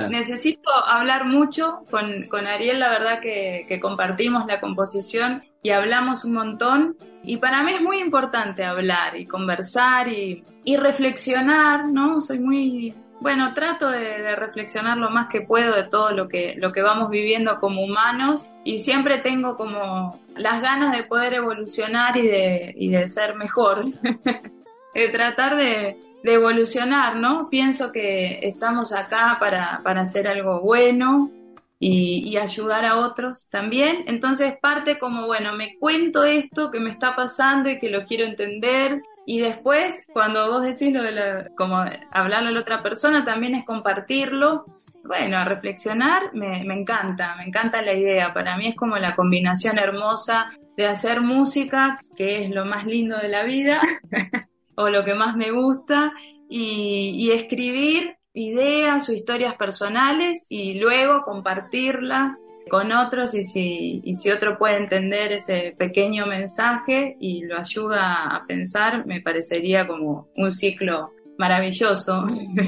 Necesito 0.09 0.69
hablar 0.85 1.25
mucho 1.25 1.85
con, 1.89 2.27
con, 2.27 2.47
Ariel, 2.47 2.79
la 2.79 2.89
verdad 2.89 3.19
que, 3.21 3.65
que 3.67 3.79
compartimos 3.79 4.45
la 4.45 4.59
composición 4.59 5.43
y 5.63 5.69
hablamos 5.69 6.25
un 6.25 6.33
montón. 6.33 6.97
Y 7.23 7.37
para 7.37 7.63
mí 7.63 7.73
es 7.73 7.81
muy 7.81 7.99
importante 7.99 8.65
hablar 8.65 9.17
y 9.17 9.25
conversar 9.25 10.07
y, 10.07 10.43
y 10.63 10.77
reflexionar, 10.77 11.85
¿no? 11.85 12.19
Soy 12.21 12.39
muy 12.39 12.93
bueno, 13.19 13.53
trato 13.53 13.89
de, 13.89 14.35
reflexionar 14.35 14.97
lo 14.97 15.09
más 15.09 15.27
que 15.27 15.41
puedo 15.41 15.75
de 15.75 15.85
todo 15.85 16.11
lo 16.11 16.27
que, 16.27 16.53
lo 16.57 16.71
que 16.71 16.81
vamos 16.81 17.09
viviendo 17.09 17.59
como 17.59 17.83
humanos 17.83 18.47
y 18.63 18.79
siempre 18.79 19.17
tengo 19.17 19.57
como 19.57 20.19
las 20.35 20.61
ganas 20.61 20.95
de 20.95 21.03
poder 21.03 21.33
evolucionar 21.33 22.15
y 22.17 22.27
de, 22.27 22.73
y 22.77 22.89
de 22.89 23.07
ser 23.07 23.35
mejor, 23.35 23.81
de 24.93 25.07
tratar 25.09 25.57
de, 25.57 25.97
evolucionar, 26.33 27.17
¿no? 27.17 27.49
Pienso 27.49 27.91
que 27.91 28.39
estamos 28.43 28.93
acá 28.93 29.37
para, 29.39 29.81
para 29.83 30.01
hacer 30.01 30.27
algo 30.27 30.61
bueno 30.61 31.31
y, 31.79 32.37
ayudar 32.37 32.85
a 32.85 32.99
otros 32.99 33.49
también. 33.49 34.03
Entonces 34.07 34.55
parte 34.61 34.97
como, 34.97 35.25
bueno, 35.25 35.53
me 35.55 35.77
cuento 35.79 36.23
esto 36.23 36.71
que 36.71 36.79
me 36.79 36.89
está 36.89 37.15
pasando 37.15 37.69
y 37.69 37.79
que 37.79 37.89
lo 37.89 38.05
quiero 38.05 38.25
entender 38.25 39.01
y 39.29 39.39
después, 39.39 40.07
cuando 40.13 40.49
vos 40.49 40.61
decís 40.61 40.93
lo 40.93 41.03
de 41.03 41.49
como 41.57 41.83
hablarle 42.11 42.47
a 42.47 42.51
la 42.51 42.61
otra 42.61 42.81
persona, 42.81 43.25
también 43.25 43.55
es 43.55 43.65
compartirlo. 43.65 44.65
Bueno, 45.03 45.37
a 45.37 45.43
reflexionar 45.43 46.33
me, 46.33 46.63
me 46.63 46.73
encanta, 46.73 47.35
me 47.35 47.43
encanta 47.43 47.81
la 47.81 47.93
idea. 47.93 48.33
Para 48.33 48.55
mí 48.55 48.67
es 48.67 48.75
como 48.77 48.95
la 48.97 49.17
combinación 49.17 49.79
hermosa 49.79 50.53
de 50.77 50.87
hacer 50.87 51.19
música, 51.19 51.99
que 52.15 52.45
es 52.45 52.51
lo 52.51 52.63
más 52.63 52.85
lindo 52.85 53.17
de 53.17 53.27
la 53.27 53.43
vida, 53.43 53.81
o 54.77 54.89
lo 54.89 55.03
que 55.03 55.15
más 55.15 55.35
me 55.35 55.51
gusta, 55.51 56.13
y, 56.49 57.31
escribir 57.31 58.15
ideas 58.33 59.09
o 59.09 59.13
historias 59.13 59.55
personales 59.55 60.45
y 60.47 60.79
luego 60.79 61.23
compartirlas 61.23 62.45
con 62.69 62.91
otros 62.91 63.33
y 63.33 63.43
si, 63.43 64.01
y 64.03 64.15
si 64.15 64.29
otro 64.29 64.57
puede 64.57 64.77
entender 64.77 65.31
ese 65.31 65.75
pequeño 65.77 66.27
mensaje 66.27 67.17
y 67.19 67.45
lo 67.45 67.57
ayuda 67.57 68.35
a 68.35 68.45
pensar, 68.45 69.05
me 69.05 69.21
parecería 69.21 69.87
como 69.87 70.29
un 70.35 70.51
ciclo 70.51 71.11
maravilloso 71.37 72.25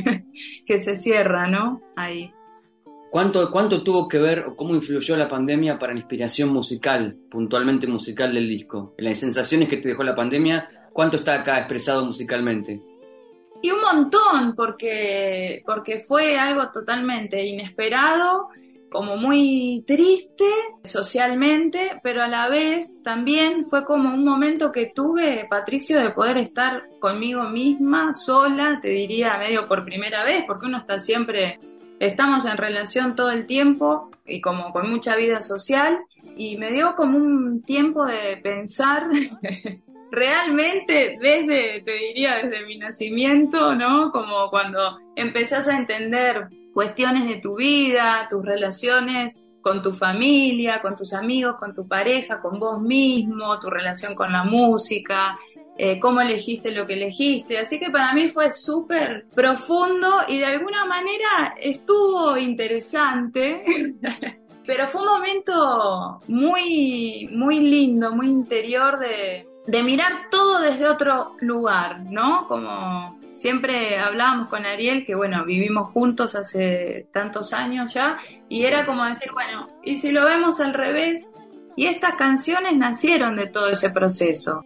que 0.66 0.78
se 0.78 0.96
cierra, 0.96 1.48
¿no? 1.48 1.82
Ahí. 1.96 2.34
¿Cuánto, 3.12 3.50
¿Cuánto 3.50 3.82
tuvo 3.82 4.08
que 4.08 4.20
ver 4.20 4.46
o 4.48 4.56
cómo 4.56 4.76
influyó 4.76 5.18
la 5.18 5.28
pandemia 5.28 5.80
para 5.80 5.94
la 5.94 6.00
inspiración 6.00 6.50
musical, 6.50 7.18
puntualmente 7.30 7.88
musical 7.88 8.34
del 8.34 8.48
disco? 8.48 8.94
Las 9.00 9.18
sensaciones 9.18 9.68
que 9.68 9.78
te 9.78 9.90
dejó 9.90 10.04
la 10.04 10.16
pandemia, 10.16 10.70
¿cuánto 11.00 11.16
está 11.16 11.36
acá 11.36 11.60
expresado 11.60 12.04
musicalmente? 12.04 12.82
Y 13.62 13.72
un 13.72 13.80
montón, 13.80 14.54
porque, 14.54 15.64
porque 15.66 16.02
fue 16.02 16.38
algo 16.38 16.72
totalmente 16.74 17.42
inesperado 17.42 18.50
como 18.92 19.16
muy 19.16 19.82
triste 19.88 20.44
socialmente, 20.84 22.02
pero 22.04 22.22
a 22.22 22.28
la 22.28 22.50
vez 22.50 23.02
también 23.02 23.64
fue 23.64 23.86
como 23.86 24.14
un 24.14 24.26
momento 24.26 24.74
que 24.74 24.88
tuve, 24.88 25.48
Patricio, 25.50 26.02
de 26.02 26.10
poder 26.10 26.36
estar 26.36 26.90
conmigo 27.00 27.44
misma, 27.44 28.14
sola, 28.14 28.80
te 28.82 28.90
diría 28.90 29.38
medio 29.38 29.70
por 29.70 29.86
primera 29.86 30.26
vez, 30.26 30.44
porque 30.46 30.66
uno 30.66 30.80
está 30.80 31.00
siempre, 31.00 31.62
estamos 32.02 32.44
en 32.44 32.58
relación 32.58 33.16
todo 33.16 33.30
el 33.30 33.46
tiempo 33.46 34.12
y 34.26 34.42
como 34.42 34.74
con 34.74 34.90
mucha 34.90 35.16
vida 35.16 35.40
social, 35.40 35.98
y 36.36 36.58
me 36.58 36.74
dio 36.74 36.94
como 36.94 37.18
un 37.18 37.62
tiempo 37.62 38.06
de 38.06 38.36
pensar 38.44 39.08
realmente 40.12 41.18
desde, 41.20 41.82
te 41.82 41.94
diría, 41.94 42.38
desde 42.44 42.66
mi 42.66 42.78
nacimiento, 42.78 43.76
¿no? 43.76 44.12
Como 44.12 44.50
cuando 44.50 44.98
empezás 45.16 45.68
a 45.68 45.78
entender 45.78 46.50
cuestiones 46.74 47.28
de 47.28 47.38
tu 47.38 47.56
vida, 47.56 48.28
tus 48.30 48.46
relaciones 48.46 49.44
con 49.62 49.82
tu 49.82 49.92
familia, 49.92 50.80
con 50.82 50.96
tus 50.96 51.14
amigos, 51.14 51.56
con 51.58 51.74
tu 51.74 51.88
pareja, 51.88 52.40
con 52.42 52.60
vos 52.60 52.82
mismo, 52.82 53.60
tu 53.60 53.70
relación 53.70 54.16
con 54.16 54.32
la 54.32 54.44
música, 54.44 55.38
eh, 55.78 56.00
cómo 56.00 56.22
elegiste 56.22 56.72
lo 56.72 56.88
que 56.88 56.94
elegiste. 56.94 57.58
Así 57.58 57.80
que 57.80 57.90
para 57.90 58.14
mí 58.14 58.30
fue 58.30 58.52
súper 58.52 59.28
profundo 59.34 60.10
y 60.28 60.38
de 60.38 60.46
alguna 60.46 60.86
manera 60.86 61.56
estuvo 61.58 62.38
interesante. 62.38 63.64
Pero 64.66 64.88
fue 64.88 65.02
un 65.02 65.08
momento 65.08 66.22
muy, 66.28 67.28
muy 67.32 67.60
lindo, 67.60 68.14
muy 68.14 68.28
interior 68.28 69.00
de, 69.00 69.48
de 69.68 69.84
mirar 69.84 70.30
todo 70.32 70.60
desde 70.62 70.88
otro 70.88 71.36
lugar, 71.40 72.02
¿no? 72.02 72.48
Como 72.48 73.20
siempre 73.34 73.98
hablábamos 74.00 74.50
con 74.50 74.66
Ariel, 74.66 75.06
que 75.06 75.16
bueno, 75.16 75.46
vivimos 75.46 75.92
juntos 75.92 76.36
hace 76.36 77.08
tantos 77.14 77.54
años 77.54 77.94
ya, 77.94 78.18
y 78.50 78.66
era 78.66 78.86
como 78.86 79.06
decir, 79.06 79.32
bueno, 79.34 79.70
¿y 79.84 79.96
si 79.96 80.12
lo 80.12 80.26
vemos 80.26 80.60
al 80.60 80.74
revés? 80.74 81.34
Y 81.76 81.86
estas 81.86 82.16
canciones 82.16 82.76
nacieron 82.76 83.36
de 83.36 83.48
todo 83.48 83.70
ese 83.70 83.90
proceso. 83.92 84.66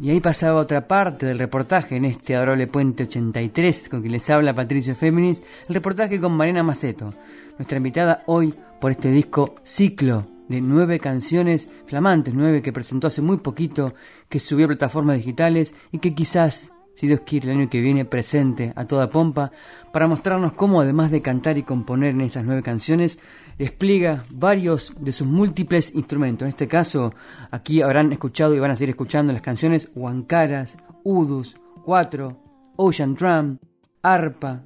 Y 0.00 0.10
ahí 0.10 0.20
pasaba 0.20 0.60
otra 0.60 0.88
parte 0.88 1.26
del 1.26 1.38
reportaje 1.38 1.96
en 1.96 2.04
este 2.04 2.34
adorable 2.34 2.66
Puente 2.66 3.04
83, 3.04 3.88
con 3.88 4.00
quien 4.00 4.12
les 4.12 4.28
habla 4.28 4.54
Patricio 4.54 4.96
Féminis, 4.96 5.42
el 5.68 5.74
reportaje 5.74 6.20
con 6.20 6.32
Mariana 6.32 6.62
Maceto, 6.62 7.14
nuestra 7.58 7.76
invitada 7.76 8.22
hoy 8.26 8.54
por 8.80 8.90
este 8.90 9.10
disco 9.10 9.54
Ciclo 9.62 10.33
de 10.48 10.60
nueve 10.60 11.00
canciones 11.00 11.68
flamantes, 11.86 12.34
nueve 12.34 12.62
que 12.62 12.72
presentó 12.72 13.06
hace 13.06 13.22
muy 13.22 13.38
poquito, 13.38 13.94
que 14.28 14.40
subió 14.40 14.66
a 14.66 14.68
plataformas 14.68 15.16
digitales 15.16 15.74
y 15.92 15.98
que 15.98 16.14
quizás 16.14 16.74
si 16.94 17.08
Dios 17.08 17.20
quiere, 17.26 17.50
el 17.50 17.58
año 17.58 17.70
que 17.70 17.80
viene 17.80 18.04
presente 18.04 18.72
a 18.76 18.86
toda 18.86 19.10
pompa, 19.10 19.50
para 19.92 20.06
mostrarnos 20.06 20.52
cómo, 20.52 20.80
además 20.80 21.10
de 21.10 21.22
cantar 21.22 21.58
y 21.58 21.64
componer 21.64 22.10
en 22.10 22.22
esas 22.22 22.44
nueve 22.44 22.62
canciones, 22.62 23.18
despliega 23.58 24.24
varios 24.30 24.94
de 25.00 25.12
sus 25.12 25.26
múltiples 25.26 25.94
instrumentos. 25.94 26.46
En 26.46 26.50
este 26.50 26.68
caso, 26.68 27.12
aquí 27.50 27.82
habrán 27.82 28.12
escuchado 28.12 28.54
y 28.54 28.60
van 28.60 28.70
a 28.70 28.76
seguir 28.76 28.90
escuchando 28.90 29.32
las 29.32 29.42
canciones 29.42 29.90
Huancaras, 29.94 30.76
Udus, 31.02 31.56
Cuatro, 31.84 32.40
Ocean 32.76 33.14
Drum, 33.14 33.58
Arpa, 34.02 34.64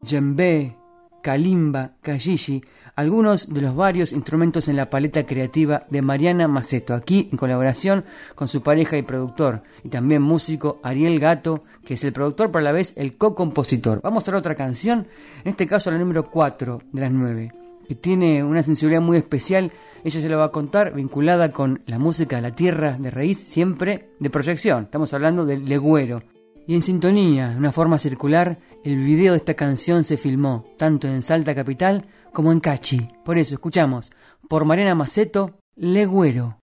Djembe, 0.00 0.76
Kalimba, 1.22 1.96
Kajishi, 2.02 2.62
algunos 2.98 3.54
de 3.54 3.60
los 3.60 3.76
varios 3.76 4.12
instrumentos 4.12 4.66
en 4.66 4.74
la 4.74 4.90
paleta 4.90 5.24
creativa 5.24 5.86
de 5.88 6.02
Mariana 6.02 6.48
Maceto, 6.48 6.94
aquí 6.94 7.28
en 7.30 7.38
colaboración 7.38 8.04
con 8.34 8.48
su 8.48 8.60
pareja 8.60 8.96
y 8.96 9.02
productor, 9.02 9.62
y 9.84 9.88
también 9.88 10.20
músico 10.20 10.80
Ariel 10.82 11.20
Gato, 11.20 11.62
que 11.84 11.94
es 11.94 12.02
el 12.02 12.12
productor, 12.12 12.50
pero 12.50 12.58
a 12.58 12.62
la 12.62 12.72
vez 12.72 12.92
el 12.96 13.16
co-compositor. 13.16 14.00
Vamos 14.02 14.26
a 14.26 14.32
ver 14.32 14.38
otra 14.40 14.56
canción, 14.56 15.06
en 15.44 15.50
este 15.50 15.68
caso 15.68 15.92
la 15.92 15.98
número 15.98 16.28
4 16.28 16.82
de 16.90 17.00
las 17.00 17.12
9, 17.12 17.52
que 17.86 17.94
tiene 17.94 18.42
una 18.42 18.64
sensibilidad 18.64 19.00
muy 19.00 19.18
especial, 19.18 19.70
ella 20.02 20.20
se 20.20 20.28
lo 20.28 20.38
va 20.38 20.46
a 20.46 20.50
contar, 20.50 20.92
vinculada 20.92 21.52
con 21.52 21.82
la 21.86 22.00
música 22.00 22.34
de 22.34 22.42
la 22.42 22.56
tierra 22.56 22.96
de 22.98 23.12
raíz, 23.12 23.38
siempre 23.38 24.08
de 24.18 24.28
proyección. 24.28 24.86
Estamos 24.86 25.14
hablando 25.14 25.46
del 25.46 25.68
legüero. 25.68 26.24
Y 26.68 26.74
en 26.74 26.82
sintonía, 26.82 27.48
de 27.48 27.56
una 27.56 27.72
forma 27.72 27.98
circular, 27.98 28.58
el 28.84 29.02
video 29.02 29.32
de 29.32 29.38
esta 29.38 29.54
canción 29.54 30.04
se 30.04 30.18
filmó 30.18 30.66
tanto 30.76 31.08
en 31.08 31.22
Salta 31.22 31.54
Capital 31.54 32.04
como 32.30 32.52
en 32.52 32.60
Cachi. 32.60 33.08
Por 33.24 33.38
eso 33.38 33.54
escuchamos 33.54 34.12
por 34.50 34.66
Mariana 34.66 34.94
Maceto, 34.94 35.60
Legüero. 35.76 36.58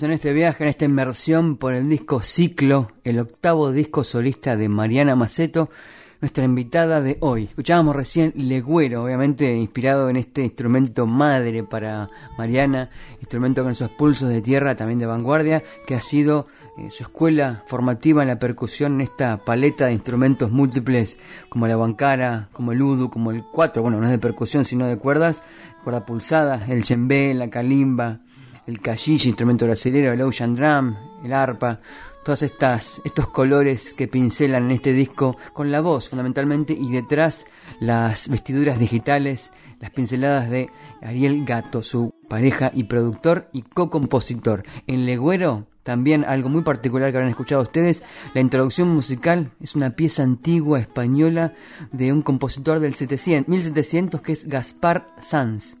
En 0.00 0.10
este 0.10 0.32
viaje, 0.32 0.64
en 0.64 0.70
esta 0.70 0.86
inmersión 0.86 1.58
por 1.58 1.74
el 1.74 1.86
disco 1.86 2.22
Ciclo, 2.22 2.92
el 3.04 3.18
octavo 3.18 3.72
disco 3.72 4.04
solista 4.04 4.56
de 4.56 4.70
Mariana 4.70 5.14
Maceto, 5.16 5.68
nuestra 6.22 6.44
invitada 6.44 7.02
de 7.02 7.18
hoy. 7.20 7.44
Escuchábamos 7.44 7.94
recién 7.94 8.32
Legüero, 8.34 9.04
obviamente 9.04 9.54
inspirado 9.54 10.08
en 10.08 10.16
este 10.16 10.44
instrumento 10.44 11.06
madre 11.06 11.62
para 11.62 12.08
Mariana, 12.38 12.88
instrumento 13.20 13.62
con 13.62 13.72
esos 13.72 13.90
pulsos 13.90 14.30
de 14.30 14.40
tierra 14.40 14.76
también 14.76 14.98
de 14.98 15.04
vanguardia, 15.04 15.62
que 15.86 15.94
ha 15.94 16.00
sido 16.00 16.46
eh, 16.78 16.88
su 16.90 17.02
escuela 17.02 17.62
formativa 17.66 18.22
en 18.22 18.28
la 18.28 18.38
percusión 18.38 18.94
en 18.94 19.00
esta 19.02 19.44
paleta 19.44 19.86
de 19.86 19.92
instrumentos 19.92 20.50
múltiples 20.50 21.18
como 21.50 21.66
la 21.66 21.74
guancara, 21.74 22.48
como 22.52 22.72
el 22.72 22.80
udu, 22.80 23.10
como 23.10 23.30
el 23.30 23.44
cuatro, 23.44 23.82
bueno, 23.82 23.98
no 23.98 24.06
es 24.06 24.10
de 24.10 24.18
percusión 24.18 24.64
sino 24.64 24.86
de 24.86 24.96
cuerdas, 24.96 25.44
cuerda 25.84 26.06
pulsada, 26.06 26.64
el 26.66 26.80
djembe, 26.80 27.34
la 27.34 27.50
kalimba, 27.50 28.20
el 28.66 28.80
cachiche, 28.80 29.28
instrumento 29.28 29.66
brasilero, 29.66 30.12
el 30.12 30.20
ocean 30.22 30.54
drum, 30.54 30.96
el 31.24 31.32
arpa, 31.32 31.80
todas 32.24 32.42
estas 32.42 33.00
estos 33.04 33.28
colores 33.28 33.94
que 33.94 34.08
pincelan 34.08 34.64
en 34.64 34.70
este 34.72 34.92
disco 34.92 35.36
con 35.52 35.72
la 35.72 35.80
voz 35.80 36.08
fundamentalmente 36.08 36.72
y 36.72 36.90
detrás 36.90 37.46
las 37.80 38.28
vestiduras 38.28 38.78
digitales, 38.78 39.50
las 39.80 39.90
pinceladas 39.90 40.48
de 40.48 40.70
Ariel 41.00 41.44
Gato, 41.44 41.82
su 41.82 42.14
pareja 42.28 42.70
y 42.74 42.84
productor 42.84 43.48
y 43.52 43.62
co-compositor. 43.62 44.62
En 44.86 45.06
Legüero 45.06 45.66
también 45.82 46.24
algo 46.24 46.48
muy 46.48 46.62
particular 46.62 47.10
que 47.10 47.16
habrán 47.16 47.30
escuchado 47.30 47.62
ustedes, 47.62 48.04
la 48.34 48.40
introducción 48.40 48.88
musical 48.88 49.50
es 49.60 49.74
una 49.74 49.90
pieza 49.90 50.22
antigua 50.22 50.78
española 50.78 51.54
de 51.90 52.12
un 52.12 52.22
compositor 52.22 52.78
del 52.78 52.94
700, 52.94 53.48
1700 53.48 54.20
que 54.20 54.32
es 54.32 54.48
Gaspar 54.48 55.08
Sanz. 55.20 55.76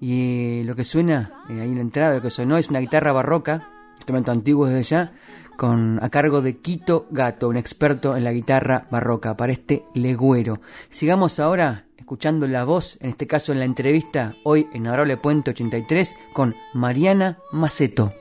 Y 0.00 0.62
lo 0.64 0.74
que 0.74 0.84
suena, 0.84 1.44
eh, 1.50 1.60
ahí 1.60 1.68
en 1.68 1.74
la 1.74 1.80
entrada, 1.82 2.14
lo 2.14 2.22
que 2.22 2.30
sonó 2.30 2.56
es 2.56 2.70
una 2.70 2.80
guitarra 2.80 3.12
barroca, 3.12 3.68
instrumento 3.96 4.30
antiguo 4.30 4.66
desde 4.66 4.82
ya, 4.82 5.12
con, 5.58 6.02
a 6.02 6.08
cargo 6.08 6.40
de 6.40 6.56
Quito 6.56 7.06
Gato, 7.10 7.48
un 7.48 7.58
experto 7.58 8.16
en 8.16 8.24
la 8.24 8.32
guitarra 8.32 8.86
barroca, 8.90 9.36
para 9.36 9.52
este 9.52 9.84
legüero. 9.94 10.60
Sigamos 10.88 11.38
ahora 11.38 11.84
escuchando 11.98 12.48
la 12.48 12.64
voz, 12.64 12.96
en 13.02 13.10
este 13.10 13.26
caso 13.26 13.52
en 13.52 13.58
la 13.58 13.66
entrevista, 13.66 14.34
hoy 14.42 14.66
en 14.72 14.86
Adorable 14.86 15.18
Puente 15.18 15.50
83, 15.50 16.16
con 16.32 16.56
Mariana 16.72 17.38
Maceto. 17.52 18.14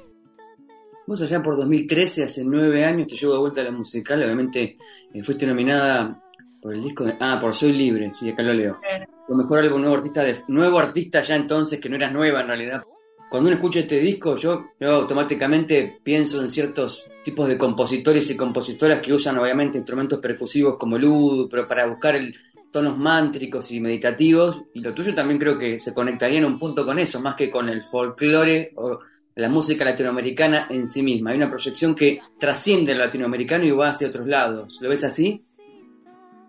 Vos 1.08 1.22
allá 1.22 1.42
por 1.42 1.58
2013, 1.58 2.26
hace 2.26 2.44
nueve 2.44 2.86
años, 2.86 3.08
te 3.08 3.16
llevo 3.16 3.34
de 3.34 3.40
vuelta 3.40 3.62
a 3.62 3.64
la 3.64 3.72
musical, 3.72 4.22
obviamente 4.22 4.78
eh, 5.14 5.24
fuiste 5.24 5.48
nominada 5.48 6.22
por 6.62 6.76
el 6.76 6.84
disco 6.84 7.06
de... 7.06 7.16
Ah, 7.20 7.40
por 7.42 7.56
Soy 7.56 7.72
Libre, 7.72 8.12
sí, 8.14 8.30
acá 8.30 8.44
lo 8.44 8.54
leo. 8.54 8.80
Lo 9.30 9.36
mejor 9.36 9.60
álbum 9.60 9.82
nuevo 9.82 9.96
artista, 9.96 10.24
de, 10.24 10.36
nuevo 10.48 10.80
artista 10.80 11.22
ya 11.22 11.36
entonces, 11.36 11.80
que 11.80 11.88
no 11.88 11.96
era 11.96 12.10
nueva 12.10 12.42
en 12.42 12.48
realidad, 12.48 12.84
cuando 13.30 13.48
uno 13.48 13.56
escucha 13.56 13.80
este 13.80 14.00
disco, 14.00 14.36
yo, 14.38 14.72
yo 14.80 14.90
automáticamente 14.90 16.00
pienso 16.04 16.42
en 16.42 16.50
ciertos 16.50 17.08
tipos 17.24 17.48
de 17.48 17.58
compositores 17.58 18.30
y 18.32 18.36
compositoras 18.36 19.00
que 19.00 19.14
usan 19.14 19.38
obviamente 19.38 19.78
instrumentos 19.78 20.20
percusivos 20.20 20.78
como 20.78 20.98
el 20.98 21.06
ud, 21.06 21.48
pero 21.48 21.68
para 21.68 21.86
buscar 21.86 22.16
el, 22.16 22.34
tonos 22.72 22.98
mántricos 22.98 23.72
y 23.72 23.80
meditativos, 23.80 24.62
y 24.74 24.82
lo 24.82 24.94
tuyo 24.94 25.14
también 25.16 25.40
creo 25.40 25.58
que 25.58 25.80
se 25.80 25.94
conectaría 25.94 26.40
en 26.40 26.46
un 26.46 26.60
punto 26.60 26.86
con 26.86 27.00
eso, 27.00 27.20
más 27.20 27.36
que 27.36 27.50
con 27.50 27.70
el 27.70 27.84
folclore 27.84 28.72
o 28.76 29.00
la 29.36 29.50
música 29.50 29.86
latinoamericana 29.86 30.68
en 30.70 30.86
sí 30.86 31.02
misma. 31.02 31.32
Hay 31.32 31.38
una 31.38 31.50
proyección 31.50 31.96
que 31.96 32.22
trasciende 32.40 32.92
el 32.92 33.00
latinoamericano 33.00 33.66
y 33.66 33.72
va 33.72 33.90
hacia 33.90 34.08
otros 34.08 34.28
lados. 34.28 34.80
¿Lo 34.82 34.90
ves 34.90 35.04
así? 35.04 35.42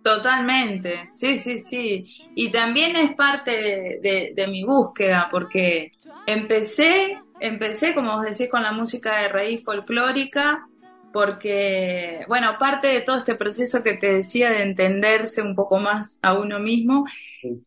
Totalmente, 0.02 1.06
sí, 1.10 1.36
sí, 1.36 1.58
sí. 1.58 2.06
Y 2.34 2.50
también 2.50 2.96
es 2.96 3.14
parte 3.14 4.00
de, 4.00 4.46
mi 4.48 4.64
búsqueda, 4.64 5.28
porque 5.30 5.92
empecé, 6.26 7.18
empecé, 7.38 7.94
como 7.94 8.16
vos 8.16 8.24
decís, 8.24 8.50
con 8.50 8.62
la 8.62 8.72
música 8.72 9.20
de 9.20 9.28
raíz 9.28 9.62
folclórica, 9.62 10.66
porque, 11.12 12.24
bueno, 12.28 12.56
parte 12.58 12.88
de 12.88 13.00
todo 13.02 13.16
este 13.16 13.34
proceso 13.34 13.82
que 13.82 13.94
te 13.94 14.14
decía 14.14 14.50
de 14.50 14.62
entenderse 14.62 15.42
un 15.42 15.54
poco 15.54 15.78
más 15.78 16.18
a 16.22 16.34
uno 16.34 16.60
mismo 16.60 17.04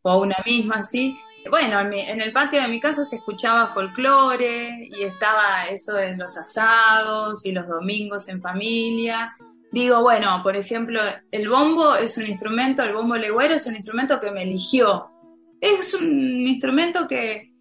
o 0.01 0.09
a 0.09 0.17
una 0.17 0.37
misma, 0.45 0.81
sí. 0.81 1.15
Bueno, 1.49 1.81
en, 1.81 2.21
el 2.21 2.31
patio 2.31 2.61
de 2.61 2.67
mi 2.67 2.79
casa 2.79 3.03
se 3.03 3.17
escuchaba 3.17 3.73
folclore 3.73 4.87
y 4.89 5.03
estaba 5.03 5.67
eso 5.67 5.93
de 5.93 6.15
los 6.15 6.37
asados 6.37 7.45
y 7.45 7.51
los 7.51 7.67
domingos 7.67 8.27
en 8.29 8.41
familia. 8.41 9.33
Digo, 9.73 10.01
bueno, 10.01 10.39
por 10.41 10.55
ejemplo, 10.55 11.01
el 11.31 11.49
bombo 11.49 11.95
es 11.95 12.17
un 12.17 12.27
instrumento, 12.27 12.83
el 12.83 12.93
bombo 12.93 13.15
legüero 13.15 13.55
es 13.55 13.67
un 13.67 13.75
instrumento 13.75 14.19
que 14.19 14.31
me 14.31 14.43
eligió. 14.43 15.09
Es 15.59 15.93
un 15.95 16.47
instrumento 16.47 17.07
que, 17.07 17.53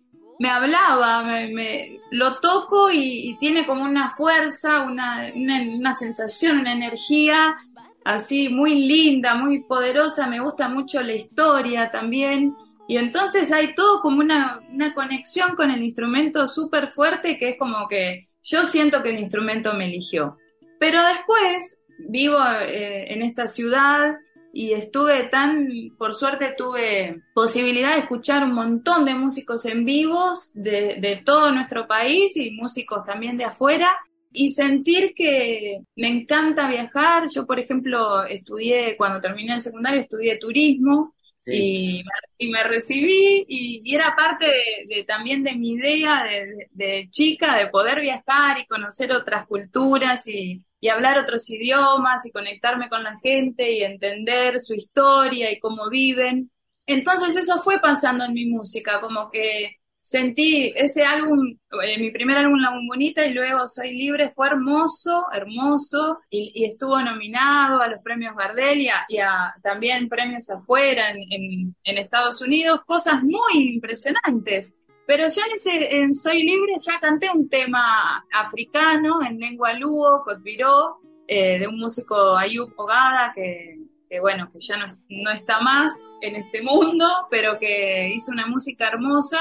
me 0.43 0.51
hablaba, 0.51 1.23
me, 1.23 2.01
lo 2.11 2.41
toco 2.41 2.91
y, 2.91 3.37
tiene 3.39 3.65
como 3.65 3.85
una 3.85 4.11
fuerza, 4.11 4.81
una, 4.81 5.33
una, 5.37 5.95
sensación, 5.95 6.59
una 6.59 6.73
energía 6.73 7.57
así 8.05 8.49
muy 8.49 8.75
linda, 8.75 9.35
muy 9.37 9.63
poderosa, 9.63 10.27
me 10.27 10.41
gusta 10.41 10.69
mucho 10.69 11.01
la 11.01 11.15
historia 11.15 11.93
también. 11.93 12.57
Y 12.89 12.97
entonces 12.97 13.53
hay 13.53 13.75
todo 13.75 14.01
como 14.01 14.19
una, 14.19 14.61
una 14.69 14.93
conexión 14.95 15.55
con 15.55 15.71
el 15.71 15.83
instrumento 15.83 16.49
súper 16.49 16.89
fuerte 16.89 17.37
que 17.37 17.51
es 17.51 17.57
como 17.57 17.87
que 17.87 18.27
yo 18.43 18.65
siento 18.65 19.01
que 19.03 19.11
el 19.11 19.21
instrumento 19.21 19.73
me 19.75 19.87
eligió. 19.87 20.39
Pero 20.81 21.01
después 21.07 21.82
vivo 22.09 22.39
eh, 22.61 23.13
en 23.13 23.23
esta 23.23 23.47
ciudad 23.47 24.17
y 24.53 24.73
estuve 24.73 25.25
tan, 25.25 25.69
por 25.99 26.15
suerte 26.15 26.55
tuve 26.57 27.23
posibilidad 27.35 27.95
de 27.95 28.01
escuchar 28.01 28.45
un 28.45 28.53
montón 28.53 29.05
de 29.07 29.15
músicos 29.15 29.65
en 29.65 29.83
vivos 29.83 30.53
de, 30.55 30.99
de 31.01 31.23
todo 31.25 31.53
nuestro 31.53 31.87
país 31.87 32.37
y 32.37 32.51
músicos 32.51 33.03
también 33.05 33.39
de 33.39 33.45
afuera 33.45 33.91
y 34.31 34.51
sentir 34.51 35.15
que 35.15 35.81
me 35.97 36.09
encanta 36.09 36.69
viajar. 36.69 37.25
Yo, 37.35 37.47
por 37.47 37.59
ejemplo, 37.61 38.25
estudié, 38.25 38.97
cuando 38.97 39.21
terminé 39.21 39.55
el 39.55 39.61
secundario, 39.61 40.01
estudié 40.01 40.39
turismo 40.39 41.15
y, 41.45 42.03
y, 42.39 42.49
me 42.51 42.63
recibí 42.63 43.45
y, 43.49 43.95
era 43.95 44.15
parte 44.15 44.47
de, 44.87 45.05
también 45.05 45.43
de 45.43 45.55
mi 45.57 45.73
idea 45.73 46.25
de, 46.25 46.69
de, 46.71 47.09
chica 47.11 47.57
de 47.57 47.67
poder 47.67 48.01
viajar 48.01 48.59
y 48.59 48.67
conocer 48.67 49.13
otras 49.13 49.47
culturas 49.47 50.27
y, 50.29 50.63
y 50.83 50.89
hablar 50.89 51.17
otros 51.17 51.49
idiomas 51.49 52.27
y 52.27 52.33
conectarme 52.33 52.89
con 52.89 53.05
la 53.05 53.17
gente 53.17 53.71
y 53.73 53.85
entender 53.85 54.59
su 54.59 54.75
historia 54.75 55.53
y 55.53 55.61
cómo 55.61 55.89
viven. 55.89 56.51
Entonces 56.87 57.37
eso 57.37 57.63
fue 57.63 57.81
pasando 57.81 58.25
en 58.25 58.33
mi 58.33 58.47
música, 58.47 59.01
como 59.01 59.31
que 59.31 59.77
sentí 60.01 60.73
ese 60.75 61.05
álbum, 61.05 61.57
eh, 61.85 61.99
mi 62.01 62.11
primer 62.11 62.37
álbum 62.37 62.59
La 62.59 62.71
Bombonita 62.71 63.25
y 63.25 63.33
luego 63.33 63.69
Soy 63.69 63.97
Libre 63.97 64.29
fue 64.29 64.49
hermoso, 64.49 65.27
hermoso 65.33 66.19
y, 66.29 66.65
estuvo 66.65 67.01
nominado 67.01 67.81
a 67.81 67.87
los 67.87 68.03
premios 68.03 68.35
Gardel 68.37 68.81
y 68.81 69.19
a, 69.19 69.55
también 69.63 70.09
premios 70.09 70.51
afuera 70.51 71.13
en, 71.13 71.77
en 71.85 71.99
Estados 71.99 72.43
Unidos, 72.43 72.81
cosas 72.85 73.23
muy 73.23 73.75
impresionantes. 73.75 74.77
Pero 75.07 75.25
yo 75.29 75.43
en, 75.47 75.53
ese, 75.53 75.97
en 75.97 76.15
Soy 76.15 76.43
Libre 76.43 76.75
ya 76.79 77.01
canté 77.01 77.29
un 77.35 77.49
tema 77.49 78.25
africano 78.33 79.21
en 79.23 79.39
lengua 79.39 79.73
luo, 79.73 80.23
cotviró, 80.25 81.01
eh, 81.27 81.59
de 81.59 81.67
un 81.67 81.79
músico 81.79 82.37
Ayub 82.37 82.73
Ogada 82.77 83.33
que, 83.35 83.79
bueno, 84.21 84.49
que 84.53 84.61
ya 84.61 84.77
no, 84.77 84.87
no, 85.09 85.31
está 85.31 85.61
más 85.61 85.93
en 86.21 86.37
este 86.37 86.63
mundo, 86.63 87.07
pero 87.31 87.59
que 87.59 88.13
hizo 88.15 88.33
una 88.33 88.47
música 88.47 88.89
hermosa. 88.89 89.39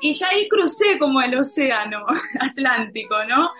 Y 0.00 0.12
ya 0.12 0.28
ahí 0.28 0.48
crucé 0.48 0.98
como 0.98 1.20
el 1.22 1.38
océano 1.38 2.04
Atlántico, 2.40 3.16
¿no? 3.28 3.50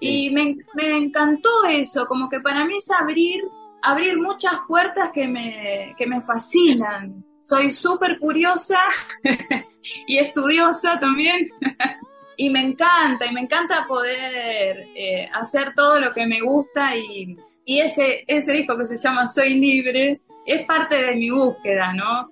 Y 0.00 0.30
me, 0.30 0.56
me, 0.74 0.96
encantó 0.96 1.64
eso, 1.68 2.06
como 2.06 2.28
que 2.28 2.40
para 2.40 2.64
mí 2.64 2.76
es 2.76 2.88
abrir, 2.90 3.42
abrir 3.82 4.16
muchas 4.18 4.60
puertas 4.66 5.10
que 5.12 5.26
me, 5.26 5.94
que 5.96 6.06
me 6.06 6.22
fascinan 6.22 7.24
soy 7.40 7.70
súper 7.70 8.18
curiosa 8.18 8.80
y 10.06 10.18
estudiosa 10.18 10.98
también. 11.00 11.48
y 12.36 12.50
me 12.50 12.60
encanta, 12.60 13.26
y 13.26 13.32
me 13.32 13.40
encanta 13.40 13.86
poder 13.88 14.88
eh, 14.94 15.28
hacer 15.34 15.74
todo 15.74 15.98
lo 15.98 16.12
que 16.12 16.26
me 16.26 16.40
gusta 16.40 16.94
y, 16.96 17.36
y 17.64 17.80
ese, 17.80 18.24
ese 18.26 18.52
disco 18.52 18.76
que 18.76 18.84
se 18.84 18.96
llama 18.96 19.26
Soy 19.26 19.58
Libre 19.58 20.20
es 20.46 20.64
parte 20.64 20.96
de 20.96 21.16
mi 21.16 21.30
búsqueda, 21.30 21.92
¿no? 21.92 22.30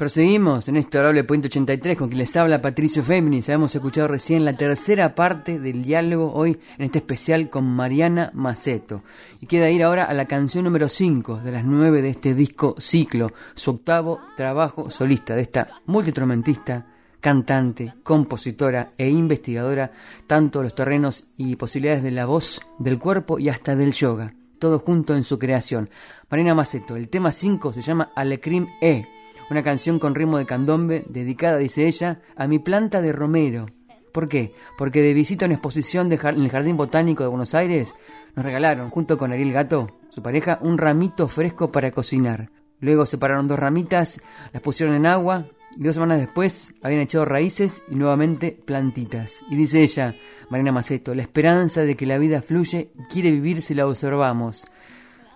Proseguimos 0.00 0.66
en 0.66 0.78
este 0.78 0.98
Orable 0.98 1.24
Puente 1.24 1.48
83 1.48 1.98
con 1.98 2.08
quien 2.08 2.20
les 2.20 2.34
habla 2.34 2.62
Patricio 2.62 3.02
Féminis. 3.02 3.50
Habíamos 3.50 3.74
escuchado 3.74 4.08
recién 4.08 4.46
la 4.46 4.56
tercera 4.56 5.14
parte 5.14 5.58
del 5.58 5.84
diálogo 5.84 6.32
hoy 6.32 6.58
en 6.78 6.86
este 6.86 7.00
especial 7.00 7.50
con 7.50 7.66
Mariana 7.66 8.30
Maceto. 8.32 9.02
Y 9.42 9.46
queda 9.46 9.68
ir 9.68 9.82
ahora 9.82 10.04
a 10.04 10.14
la 10.14 10.24
canción 10.24 10.64
número 10.64 10.88
5 10.88 11.40
de 11.40 11.52
las 11.52 11.66
9 11.66 12.00
de 12.00 12.08
este 12.08 12.34
disco 12.34 12.76
ciclo, 12.78 13.32
su 13.54 13.72
octavo 13.72 14.20
trabajo 14.38 14.88
solista 14.88 15.34
de 15.36 15.42
esta 15.42 15.68
multitromentista, 15.84 16.86
cantante, 17.20 17.92
compositora 18.02 18.92
e 18.96 19.06
investigadora, 19.06 19.92
tanto 20.26 20.62
los 20.62 20.74
terrenos 20.74 21.24
y 21.36 21.56
posibilidades 21.56 22.02
de 22.02 22.12
la 22.12 22.24
voz, 22.24 22.62
del 22.78 22.98
cuerpo 22.98 23.38
y 23.38 23.50
hasta 23.50 23.76
del 23.76 23.92
yoga. 23.92 24.32
Todo 24.58 24.78
junto 24.78 25.14
en 25.14 25.24
su 25.24 25.38
creación. 25.38 25.90
Mariana 26.30 26.54
Maceto, 26.54 26.96
el 26.96 27.10
tema 27.10 27.32
5 27.32 27.74
se 27.74 27.82
llama 27.82 28.12
Alecrim 28.16 28.66
E 28.80 29.19
una 29.50 29.62
canción 29.62 29.98
con 29.98 30.14
ritmo 30.14 30.38
de 30.38 30.46
candombe 30.46 31.04
dedicada, 31.08 31.58
dice 31.58 31.86
ella, 31.86 32.20
a 32.36 32.46
mi 32.46 32.58
planta 32.58 33.02
de 33.02 33.12
romero. 33.12 33.66
¿Por 34.12 34.28
qué? 34.28 34.54
Porque 34.78 35.02
de 35.02 35.14
visita 35.14 35.44
a 35.44 35.46
una 35.46 35.54
exposición 35.54 36.10
en 36.12 36.42
el 36.42 36.50
Jardín 36.50 36.76
Botánico 36.76 37.22
de 37.22 37.28
Buenos 37.28 37.54
Aires 37.54 37.94
nos 38.34 38.44
regalaron, 38.44 38.90
junto 38.90 39.18
con 39.18 39.32
Ariel 39.32 39.52
Gato, 39.52 39.98
su 40.10 40.22
pareja, 40.22 40.58
un 40.62 40.78
ramito 40.78 41.28
fresco 41.28 41.70
para 41.70 41.90
cocinar. 41.90 42.50
Luego 42.80 43.06
separaron 43.06 43.48
dos 43.48 43.58
ramitas, 43.58 44.20
las 44.52 44.62
pusieron 44.62 44.94
en 44.94 45.06
agua 45.06 45.46
y 45.76 45.84
dos 45.84 45.94
semanas 45.94 46.18
después 46.18 46.74
habían 46.82 47.02
echado 47.02 47.24
raíces 47.24 47.82
y 47.88 47.94
nuevamente 47.94 48.58
plantitas. 48.64 49.44
Y 49.50 49.56
dice 49.56 49.82
ella, 49.82 50.16
Marina 50.48 50.72
Maceto, 50.72 51.14
la 51.14 51.22
esperanza 51.22 51.82
de 51.82 51.96
que 51.96 52.06
la 52.06 52.18
vida 52.18 52.42
fluye 52.42 52.90
y 52.98 53.02
quiere 53.04 53.30
vivir 53.30 53.62
si 53.62 53.74
la 53.74 53.86
observamos. 53.86 54.66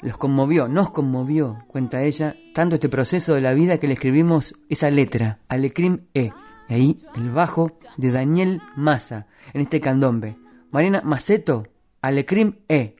Los 0.05 0.19
conmovió, 0.19 0.69
nos 0.69 0.91
conmovió, 0.91 1.65
cuenta 1.67 2.03
ella, 2.03 2.37
tanto 2.53 2.75
este 2.75 2.91
proceso 2.91 3.35
de 3.35 3.41
la 3.41 3.55
vida 3.55 3.79
que 3.79 3.87
le 3.87 3.95
escribimos 3.95 4.55
esa 4.69 4.91
letra, 4.91 5.39
Alecrim 5.49 6.03
E. 6.13 6.31
Y 6.69 6.75
ahí 6.75 6.99
el 7.17 7.31
bajo 7.31 7.79
de 7.97 8.11
Daniel 8.11 8.61
Massa, 8.77 9.29
en 9.55 9.63
este 9.63 9.81
candombe. 9.81 10.37
Mariana 10.71 11.01
Maceto, 11.03 11.69
Alecrim 12.03 12.57
E. 12.69 12.97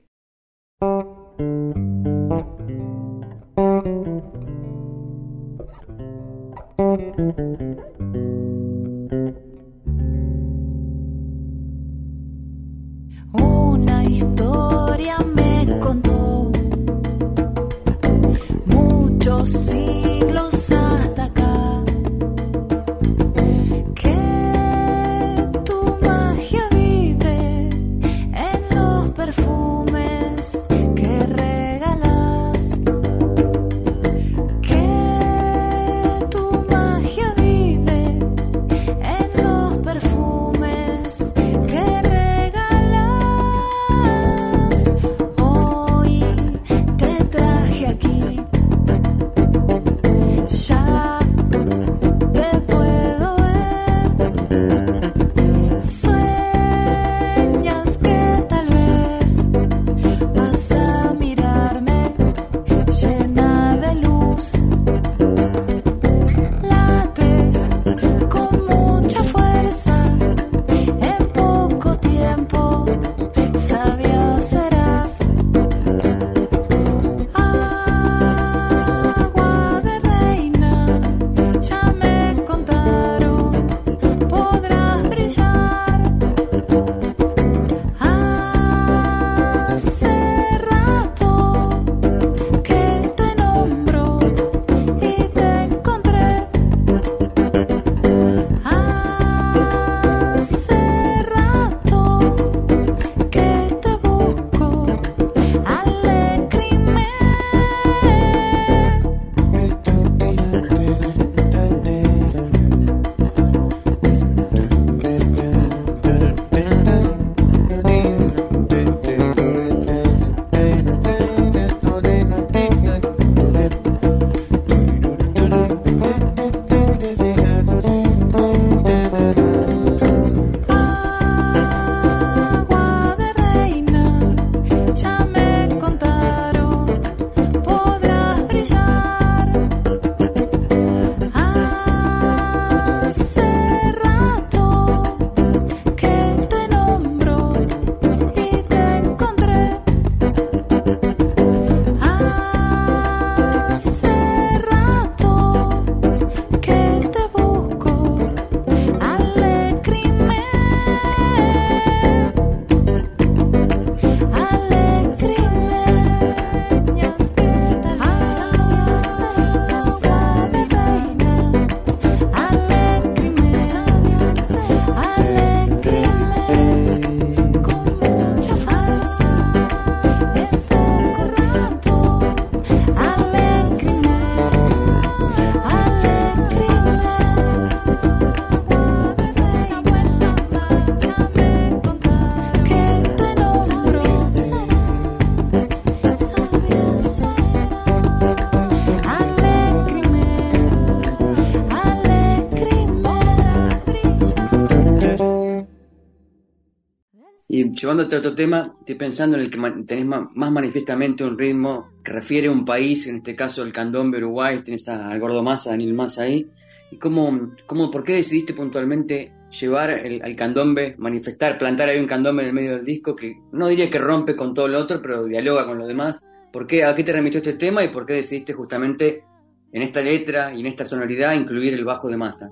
llevándote 207.85 208.15
a 208.15 208.19
otro 208.19 208.33
tema, 208.33 208.75
estoy 208.79 208.95
pensando 208.95 209.37
en 209.37 209.43
el 209.43 209.51
que 209.51 209.59
tenés 209.85 210.07
más 210.07 210.51
manifiestamente 210.51 211.23
un 211.23 211.37
ritmo 211.37 211.91
que 212.03 212.13
refiere 212.13 212.47
a 212.47 212.51
un 212.51 212.65
país, 212.65 213.05
en 213.05 213.17
este 213.17 213.35
caso 213.35 213.61
el 213.61 213.71
candombe 213.71 214.17
Uruguay, 214.17 214.63
tienes 214.63 214.89
al 214.89 215.19
Gordo 215.19 215.43
Massa, 215.43 215.69
Daniel 215.69 215.93
Massa 215.93 216.23
ahí. 216.23 216.49
¿Y 216.89 216.97
cómo, 216.97 217.51
cómo, 217.67 217.91
por 217.91 218.03
qué 218.03 218.13
decidiste 218.13 218.55
puntualmente 218.55 219.31
llevar 219.51 219.91
el, 219.91 220.19
al 220.23 220.35
candombe, 220.35 220.95
manifestar, 220.97 221.59
plantar 221.59 221.89
ahí 221.89 221.99
un 221.99 222.07
candombe 222.07 222.41
en 222.41 222.47
el 222.47 222.55
medio 222.55 222.75
del 222.75 222.85
disco 222.85 223.15
que 223.15 223.35
no 223.51 223.67
diría 223.67 223.91
que 223.91 223.99
rompe 223.99 224.35
con 224.35 224.55
todo 224.55 224.67
lo 224.67 224.79
otro, 224.79 224.99
pero 224.99 225.25
dialoga 225.25 225.67
con 225.67 225.77
lo 225.77 225.85
demás? 225.85 226.27
¿Por 226.51 226.65
qué, 226.65 226.85
¿A 226.85 226.95
qué 226.95 227.03
te 227.03 227.13
remitió 227.13 227.37
este 227.37 227.53
tema 227.53 227.83
y 227.83 227.89
por 227.89 228.07
qué 228.07 228.13
decidiste 228.13 228.53
justamente 228.53 229.23
en 229.71 229.83
esta 229.83 230.01
letra 230.01 230.51
y 230.55 230.61
en 230.61 230.65
esta 230.65 230.85
sonoridad 230.85 231.35
incluir 231.35 231.75
el 231.75 231.85
bajo 231.85 232.09
de 232.09 232.17
masa? 232.17 232.49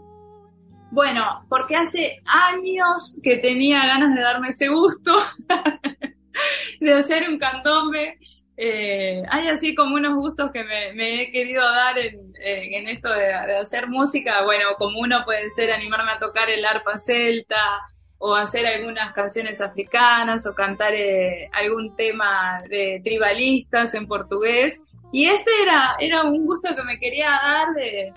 Bueno, 0.93 1.43
porque 1.49 1.75
hace 1.75 2.21
años 2.23 3.17
que 3.23 3.37
tenía 3.37 3.83
ganas 3.87 4.13
de 4.13 4.21
darme 4.21 4.49
ese 4.49 4.67
gusto 4.67 5.11
de 6.79 6.93
hacer 6.93 7.27
un 7.27 7.39
candombe. 7.39 8.19
Eh, 8.55 9.23
hay 9.27 9.47
así 9.47 9.73
como 9.73 9.95
unos 9.95 10.13
gustos 10.13 10.51
que 10.51 10.63
me, 10.63 11.23
he 11.23 11.31
querido 11.31 11.63
dar 11.63 11.97
en, 11.97 12.87
esto 12.87 13.09
de, 13.09 13.33
hacer 13.33 13.87
música. 13.87 14.43
Bueno, 14.43 14.65
como 14.77 14.99
uno 14.99 15.25
puede 15.25 15.49
ser 15.49 15.71
animarme 15.71 16.11
a 16.11 16.19
tocar 16.19 16.51
el 16.51 16.63
arpa 16.63 16.95
celta 16.99 17.81
o 18.19 18.35
hacer 18.35 18.67
algunas 18.67 19.13
canciones 19.13 19.61
africanas 19.61 20.45
o 20.45 20.53
cantar 20.53 20.93
eh, 20.93 21.49
algún 21.53 21.95
tema 21.95 22.61
de 22.69 23.01
tribalistas 23.03 23.95
en 23.95 24.07
portugués. 24.07 24.83
Y 25.11 25.25
este 25.25 25.49
era, 25.63 25.95
era 25.99 26.21
un 26.21 26.45
gusto 26.45 26.75
que 26.75 26.83
me 26.83 26.99
quería 26.99 27.31
dar 27.31 27.73
de, 27.73 28.13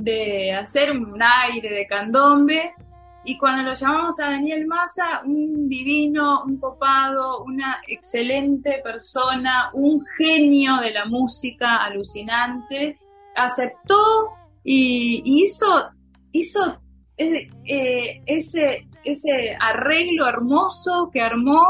de 0.00 0.52
hacer 0.52 0.90
un 0.92 1.20
aire 1.22 1.74
de 1.74 1.86
candombe. 1.86 2.74
Y 3.22 3.36
cuando 3.36 3.62
lo 3.62 3.74
llamamos 3.74 4.18
a 4.18 4.30
Daniel 4.30 4.66
Massa, 4.66 5.22
un 5.24 5.68
divino, 5.68 6.42
un 6.44 6.58
copado, 6.58 7.44
una 7.44 7.82
excelente 7.86 8.80
persona, 8.82 9.70
un 9.74 10.02
genio 10.16 10.78
de 10.78 10.92
la 10.92 11.04
música 11.04 11.84
alucinante, 11.84 12.98
aceptó 13.36 14.30
y, 14.64 15.22
hizo, 15.42 15.90
hizo 16.32 16.80
eh, 17.18 18.22
ese, 18.24 18.88
ese 19.04 19.54
arreglo 19.60 20.26
hermoso 20.26 21.10
que 21.12 21.20
armó 21.20 21.62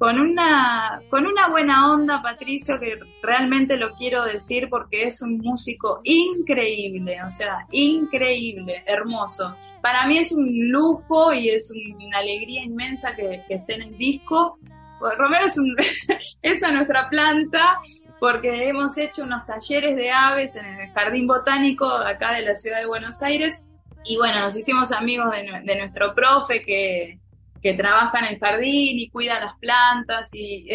con 0.00 0.18
una, 0.18 1.02
con 1.10 1.26
una 1.26 1.50
buena 1.50 1.92
onda, 1.92 2.22
Patricio, 2.22 2.80
que 2.80 2.98
realmente 3.22 3.76
lo 3.76 3.92
quiero 3.92 4.24
decir 4.24 4.68
porque 4.70 5.02
es 5.02 5.20
un 5.20 5.36
músico 5.36 6.00
increíble, 6.04 7.22
o 7.22 7.28
sea, 7.28 7.66
increíble, 7.70 8.82
hermoso. 8.86 9.54
Para 9.82 10.06
mí 10.06 10.16
es 10.16 10.32
un 10.32 10.70
lujo 10.70 11.34
y 11.34 11.50
es 11.50 11.70
una 11.70 12.16
alegría 12.16 12.64
inmensa 12.64 13.14
que, 13.14 13.44
esté 13.50 13.74
en 13.74 13.82
el 13.82 13.98
disco. 13.98 14.58
Romero 15.18 15.44
es, 15.44 15.58
un, 15.58 15.76
a 16.64 16.72
nuestra 16.72 17.10
planta 17.10 17.78
porque 18.18 18.70
hemos 18.70 18.96
hecho 18.96 19.24
unos 19.24 19.44
talleres 19.44 19.96
de 19.96 20.10
aves 20.10 20.56
en 20.56 20.64
el 20.64 20.90
Jardín 20.92 21.26
Botánico 21.26 21.86
acá 21.86 22.32
de 22.32 22.40
la 22.40 22.54
ciudad 22.54 22.78
de 22.78 22.86
Buenos 22.86 23.22
Aires 23.22 23.66
y 24.04 24.16
bueno, 24.16 24.40
nos 24.40 24.56
hicimos 24.56 24.92
amigos 24.92 25.26
de 25.62 25.76
nuestro 25.76 26.14
profe 26.14 26.62
que, 26.62 27.19
que 27.62 27.74
trabaja 27.74 28.18
en 28.20 28.34
el 28.34 28.38
jardín 28.38 28.98
y 28.98 29.10
cuida 29.10 29.40
las 29.40 29.58
plantas 29.58 30.30
y, 30.32 30.66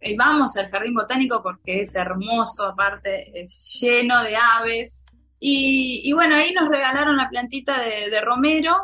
y 0.00 0.16
vamos 0.16 0.56
al 0.56 0.70
jardín 0.70 0.94
botánico 0.94 1.42
porque 1.42 1.80
es 1.80 1.94
hermoso, 1.94 2.66
aparte 2.66 3.30
es 3.40 3.78
lleno 3.80 4.22
de 4.22 4.36
aves. 4.36 5.04
Y, 5.42 6.12
bueno, 6.12 6.36
ahí 6.36 6.52
nos 6.52 6.68
regalaron 6.68 7.16
la 7.16 7.30
plantita 7.30 7.80
de, 7.80 8.20
romero 8.20 8.76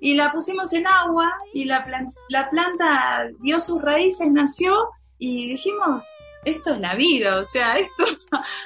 y 0.00 0.14
la 0.14 0.32
pusimos 0.32 0.72
en 0.72 0.86
agua 0.86 1.30
y 1.52 1.66
la, 1.66 1.84
la 2.30 2.48
planta 2.48 3.28
dio 3.40 3.60
sus 3.60 3.82
raíces, 3.82 4.30
nació 4.30 4.74
y 5.18 5.50
dijimos, 5.50 6.10
esto 6.44 6.74
es 6.74 6.80
la 6.80 6.94
vida, 6.94 7.38
o 7.38 7.44
sea, 7.44 7.76
esto 7.76 8.04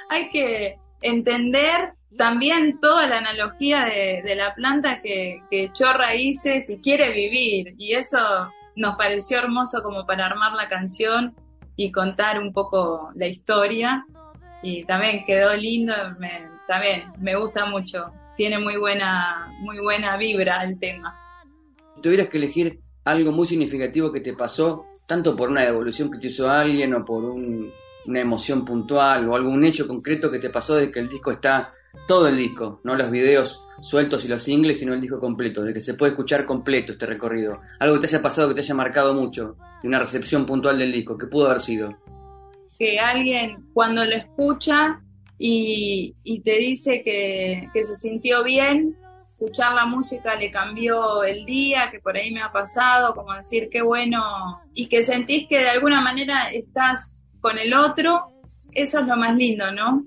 hay 0.09 0.29
que 0.29 0.77
entender 1.01 1.93
también 2.17 2.79
toda 2.79 3.07
la 3.07 3.17
analogía 3.17 3.85
de, 3.85 4.35
la 4.35 4.53
planta 4.55 5.01
que, 5.01 5.41
echó 5.51 5.93
raíces 5.93 6.69
y 6.69 6.79
quiere 6.79 7.11
vivir. 7.11 7.75
Y 7.77 7.93
eso 7.93 8.19
nos 8.75 8.95
pareció 8.95 9.39
hermoso 9.39 9.81
como 9.83 10.05
para 10.05 10.25
armar 10.25 10.53
la 10.53 10.67
canción 10.67 11.35
y 11.75 11.91
contar 11.91 12.39
un 12.39 12.53
poco 12.53 13.11
la 13.15 13.27
historia. 13.27 14.05
Y 14.61 14.85
también 14.85 15.23
quedó 15.25 15.55
lindo, 15.55 15.93
me, 16.19 16.47
también 16.67 17.11
me 17.19 17.35
gusta 17.35 17.65
mucho. 17.65 18.11
Tiene 18.35 18.59
muy 18.59 18.77
buena, 18.77 19.53
muy 19.59 19.79
buena 19.79 20.17
vibra 20.17 20.63
el 20.63 20.79
tema. 20.79 21.15
Si 21.95 22.01
tuvieras 22.01 22.29
que 22.29 22.37
elegir 22.37 22.79
algo 23.05 23.31
muy 23.31 23.45
significativo 23.45 24.11
que 24.11 24.21
te 24.21 24.33
pasó, 24.33 24.85
tanto 25.07 25.35
por 25.35 25.49
una 25.49 25.61
devolución 25.61 26.09
que 26.09 26.19
te 26.19 26.27
hizo 26.27 26.49
alguien 26.49 26.93
o 26.93 27.03
por 27.03 27.23
una 27.25 28.19
emoción 28.19 28.63
puntual 28.63 29.27
o 29.29 29.35
algún 29.35 29.63
hecho 29.65 29.87
concreto 29.87 30.31
que 30.31 30.39
te 30.39 30.49
pasó 30.49 30.75
de 30.75 30.89
que 30.89 30.99
el 30.99 31.09
disco 31.09 31.31
está 31.31 31.73
todo 32.07 32.27
el 32.27 32.37
disco, 32.37 32.81
no 32.83 32.95
los 32.95 33.09
videos 33.11 33.63
sueltos 33.81 34.23
y 34.25 34.27
los 34.27 34.41
singles, 34.41 34.79
sino 34.79 34.93
el 34.93 35.01
disco 35.01 35.19
completo, 35.19 35.63
de 35.63 35.73
que 35.73 35.79
se 35.79 35.93
puede 35.93 36.11
escuchar 36.11 36.45
completo 36.45 36.93
este 36.93 37.05
recorrido. 37.05 37.59
Algo 37.79 37.95
que 37.95 38.01
te 38.01 38.07
haya 38.07 38.21
pasado, 38.21 38.49
que 38.49 38.55
te 38.55 38.61
haya 38.61 38.75
marcado 38.75 39.13
mucho, 39.13 39.57
de 39.81 39.87
una 39.87 39.99
recepción 39.99 40.45
puntual 40.45 40.79
del 40.79 40.91
disco, 40.91 41.17
que 41.17 41.27
pudo 41.27 41.47
haber 41.47 41.59
sido. 41.59 41.97
Que 42.79 42.99
alguien 42.99 43.67
cuando 43.73 44.05
lo 44.05 44.15
escucha 44.15 45.01
y, 45.37 46.15
te 46.43 46.57
dice 46.57 47.03
que, 47.03 47.67
que 47.73 47.83
se 47.83 47.95
sintió 47.95 48.43
bien, 48.43 48.97
escuchar 49.43 49.73
la 49.73 49.85
música 49.85 50.35
le 50.35 50.49
cambió 50.49 51.23
el 51.23 51.45
día, 51.45 51.89
que 51.91 51.99
por 51.99 52.15
ahí 52.15 52.31
me 52.31 52.41
ha 52.41 52.51
pasado, 52.51 53.13
como 53.13 53.33
decir 53.33 53.67
qué 53.69 53.81
bueno, 53.81 54.21
y 54.73 54.87
que 54.87 55.03
sentís 55.03 55.47
que 55.47 55.57
de 55.57 55.69
alguna 55.69 56.01
manera 56.01 56.49
estás 56.51 57.23
con 57.41 57.57
el 57.57 57.73
otro, 57.73 58.31
eso 58.71 58.99
es 58.99 59.07
lo 59.07 59.17
más 59.17 59.35
lindo, 59.35 59.69
¿no? 59.71 60.05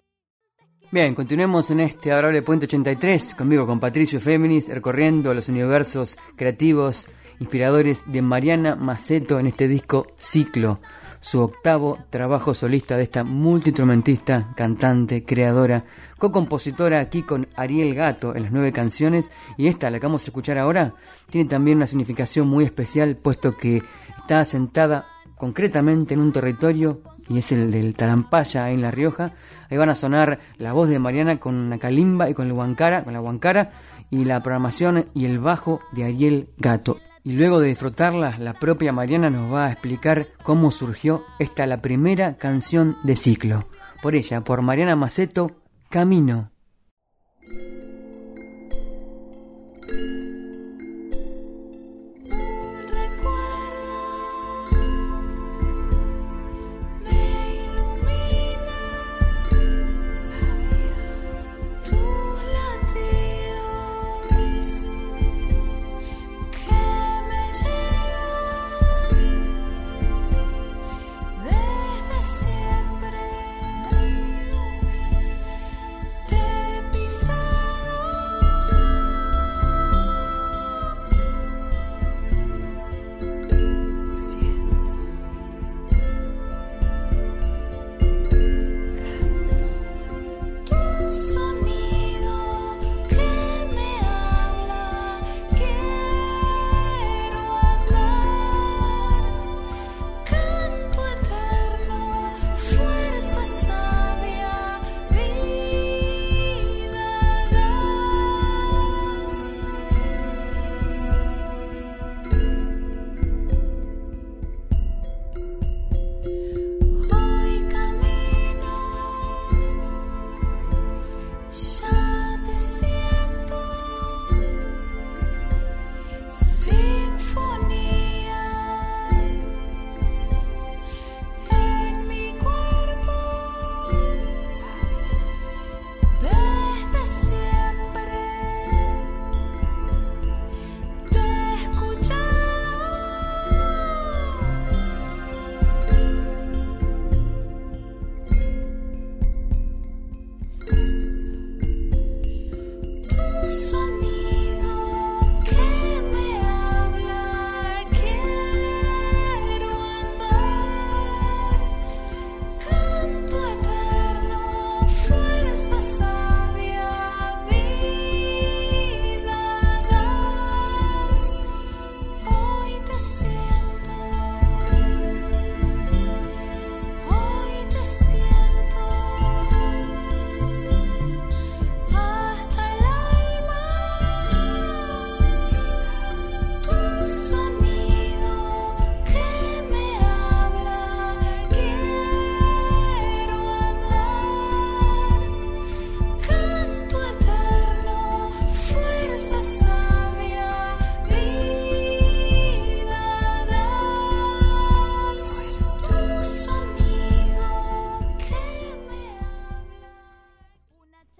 Bien, 0.96 1.14
continuemos 1.14 1.70
en 1.70 1.80
este 1.80 2.10
adorable 2.10 2.40
Puente 2.40 2.64
83, 2.64 3.34
conmigo 3.34 3.66
con 3.66 3.78
Patricio 3.78 4.18
Féminis, 4.18 4.70
recorriendo 4.70 5.34
los 5.34 5.46
universos 5.50 6.16
creativos, 6.36 7.06
inspiradores 7.38 8.04
de 8.06 8.22
Mariana 8.22 8.76
Maceto 8.76 9.38
en 9.38 9.46
este 9.46 9.68
disco 9.68 10.06
Ciclo, 10.18 10.80
su 11.20 11.42
octavo 11.42 11.98
trabajo 12.08 12.54
solista 12.54 12.96
de 12.96 13.02
esta 13.02 13.24
multiinstrumentista, 13.24 14.54
cantante, 14.56 15.22
creadora, 15.22 15.84
co-compositora 16.16 16.98
aquí 16.98 17.24
con 17.24 17.46
Ariel 17.56 17.94
Gato 17.94 18.34
en 18.34 18.44
las 18.44 18.52
nueve 18.52 18.72
canciones 18.72 19.28
y 19.58 19.66
esta, 19.66 19.90
la 19.90 20.00
que 20.00 20.06
vamos 20.06 20.22
a 20.22 20.30
escuchar 20.30 20.56
ahora, 20.56 20.94
tiene 21.28 21.46
también 21.46 21.76
una 21.76 21.86
significación 21.86 22.48
muy 22.48 22.64
especial 22.64 23.16
puesto 23.16 23.54
que 23.54 23.82
está 24.16 24.40
asentada 24.40 25.04
concretamente 25.36 26.14
en 26.14 26.20
un 26.20 26.32
territorio 26.32 27.02
y 27.28 27.38
es 27.38 27.52
el 27.52 27.70
del 27.70 27.94
Talampaya 27.94 28.70
en 28.70 28.82
La 28.82 28.90
Rioja. 28.90 29.32
Ahí 29.70 29.76
van 29.76 29.90
a 29.90 29.94
sonar 29.94 30.38
la 30.58 30.72
voz 30.72 30.88
de 30.88 30.98
Mariana 30.98 31.38
con 31.38 31.70
la 31.70 31.78
calimba 31.78 32.30
y 32.30 32.34
con, 32.34 32.48
con 32.48 33.12
la 33.12 33.20
huancara 33.20 33.72
y 34.10 34.24
la 34.24 34.40
programación 34.40 35.06
y 35.14 35.24
el 35.24 35.38
bajo 35.38 35.80
de 35.92 36.04
Ariel 36.04 36.48
Gato. 36.58 36.98
Y 37.24 37.32
luego 37.32 37.58
de 37.58 37.68
disfrutarla, 37.68 38.38
la 38.38 38.54
propia 38.54 38.92
Mariana 38.92 39.30
nos 39.30 39.52
va 39.52 39.66
a 39.66 39.72
explicar 39.72 40.28
cómo 40.44 40.70
surgió 40.70 41.24
esta 41.40 41.66
la 41.66 41.82
primera 41.82 42.36
canción 42.36 42.96
de 43.02 43.16
ciclo. 43.16 43.66
Por 44.00 44.14
ella, 44.14 44.42
por 44.42 44.62
Mariana 44.62 44.94
Maceto, 44.94 45.56
Camino. 45.90 46.50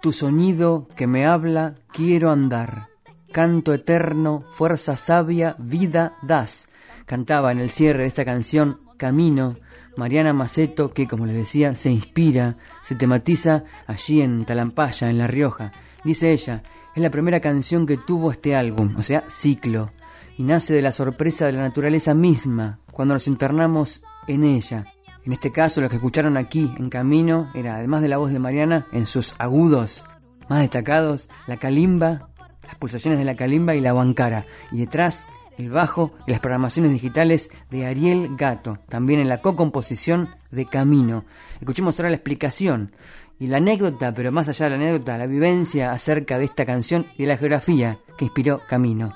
Tu 0.07 0.13
sonido 0.13 0.87
que 0.95 1.09
me 1.09 1.27
habla, 1.27 1.75
quiero 1.93 2.31
andar. 2.31 2.91
Canto 3.33 3.75
eterno, 3.75 4.45
fuerza 4.53 4.97
sabia, 4.97 5.57
vida 5.59 6.17
das. 6.23 6.69
Cantaba 7.07 7.51
en 7.51 7.59
el 7.59 7.71
cierre 7.71 8.03
de 8.03 8.07
esta 8.07 8.25
canción 8.25 8.79
Camino, 8.99 9.57
Mariana 9.97 10.33
Maceto, 10.33 10.93
que 10.95 11.09
como 11.09 11.27
les 11.27 11.35
decía, 11.35 11.75
se 11.75 11.91
inspira, 11.91 12.55
se 12.85 12.95
tematiza 12.95 13.65
allí 13.89 14.21
en 14.21 14.45
Talampaya, 14.45 15.11
en 15.11 15.19
La 15.19 15.27
Rioja. 15.27 15.73
Dice 16.05 16.31
ella, 16.31 16.63
es 16.95 17.03
la 17.03 17.11
primera 17.11 17.41
canción 17.41 17.85
que 17.85 17.97
tuvo 17.97 18.31
este 18.31 18.55
álbum, 18.55 18.95
o 18.97 19.03
sea, 19.03 19.25
ciclo, 19.29 19.91
y 20.39 20.45
nace 20.45 20.73
de 20.73 20.83
la 20.83 20.93
sorpresa 20.93 21.47
de 21.47 21.53
la 21.55 21.63
naturaleza 21.63 22.15
misma, 22.15 22.79
cuando 22.93 23.15
nos 23.15 23.27
internamos 23.27 24.05
en 24.29 24.45
ella. 24.45 24.87
En 25.27 25.33
este 25.33 25.51
caso, 25.51 25.81
lo 25.81 25.89
que 25.89 25.97
escucharon 25.97 26.37
aquí 26.37 26.73
en 26.79 26.89
Camino 26.89 27.51
era, 27.53 27.75
además 27.75 28.01
de 28.01 28.07
la 28.07 28.17
voz 28.17 28.31
de 28.31 28.39
Mariana, 28.39 28.87
en 28.93 29.07
sus 29.07 29.35
agudos 29.41 30.07
más 30.49 30.61
destacados, 30.61 31.29
la 31.49 31.57
calimba, 31.57 32.29
las 32.63 32.77
pulsaciones 32.77 33.19
de 33.19 33.25
la 33.25 33.35
calimba 33.35 33.75
y 33.75 33.81
la 33.81 33.91
guancara, 33.91 34.47
y 34.71 34.79
detrás 34.79 35.29
el 35.59 35.69
bajo 35.71 36.13
y 36.29 36.31
las 36.31 36.39
programaciones 36.39 36.93
digitales 36.93 37.51
de 37.71 37.87
Ariel 37.87 38.37
Gato, 38.37 38.79
también 38.89 39.19
en 39.19 39.29
la 39.29 39.41
co-composición 39.41 40.29
de 40.53 40.67
Camino. 40.67 41.25
Escuchemos 41.59 41.99
ahora 41.99 42.11
la 42.11 42.17
explicación 42.17 42.93
y 43.41 43.49
la 43.49 43.57
anécdota, 43.57 44.15
pero 44.15 44.31
más 44.31 44.47
allá 44.47 44.67
de 44.67 44.71
la 44.71 44.77
anécdota, 44.77 45.19
la 45.19 45.27
vivencia 45.27 45.91
acerca 45.91 46.39
de 46.39 46.45
esta 46.45 46.65
canción 46.65 47.05
y 47.19 47.23
de 47.23 47.29
la 47.31 47.37
geografía 47.37 47.99
que 48.17 48.27
inspiró 48.27 48.61
Camino. 48.69 49.13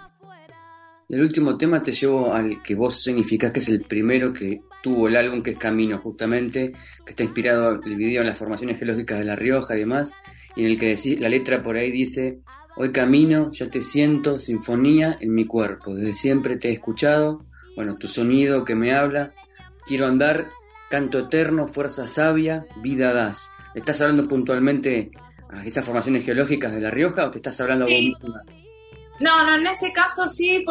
El 1.09 1.21
último 1.21 1.57
tema 1.57 1.81
te 1.81 1.93
llevo 1.93 2.33
al 2.33 2.61
que 2.65 2.75
vos 2.75 3.01
significás 3.01 3.53
que 3.53 3.61
es 3.61 3.69
el 3.69 3.83
primero 3.83 4.33
que 4.33 4.61
tuvo 4.83 5.09
el 5.09 5.17
álbum, 5.17 5.43
que 5.43 5.53
es 5.53 5.59
Camino, 5.59 5.99
justamente, 5.99 6.73
que 7.05 7.11
está 7.11 7.23
inspirado 7.23 7.81
el 7.83 7.97
video 7.97 8.21
en 8.21 8.29
las 8.29 8.39
formaciones 8.39 8.79
geológicas 8.79 9.19
de 9.19 9.25
La 9.25 9.37
Rioja 9.37 9.77
y 9.77 9.81
demás, 9.81 10.13
y 10.57 10.63
en 10.63 10.67
el 10.67 10.79
que 10.79 10.97
la 11.19 11.29
letra 11.29 11.63
por 11.63 11.77
ahí 11.77 11.91
dice, 11.91 12.41
hoy 12.77 12.93
camino, 12.93 13.51
ya 13.53 13.71
te 13.71 13.83
siento, 13.83 14.39
sinfonía 14.39 15.17
en 15.21 15.35
mi 15.35 15.45
cuerpo, 15.47 15.95
desde 15.95 16.15
siempre 16.15 16.57
te 16.57 16.71
he 16.71 16.73
escuchado, 16.73 17.45
bueno, 17.77 17.97
tu 17.97 18.09
sonido 18.09 18.65
que 18.65 18.75
me 18.75 18.95
habla, 18.95 19.33
quiero 19.87 20.07
andar, 20.07 20.49
canto 20.91 21.19
eterno, 21.21 21.69
fuerza 21.69 22.07
sabia, 22.07 22.65
vida 22.83 23.13
das. 23.13 23.51
¿Estás 23.75 24.01
hablando 24.01 24.27
puntualmente 24.27 25.11
a 25.49 25.65
esas 25.65 25.85
formaciones 25.85 26.25
geológicas 26.25 26.73
de 26.73 26.81
La 26.81 26.91
Rioja 26.91 27.27
o 27.27 27.31
te 27.31 27.39
estás 27.39 27.61
hablando 27.61 27.87
sí. 27.87 28.13
No, 29.21 29.45
no, 29.45 29.55
en 29.57 29.67
ese 29.67 29.93
caso 29.93 30.27
sí, 30.27 30.65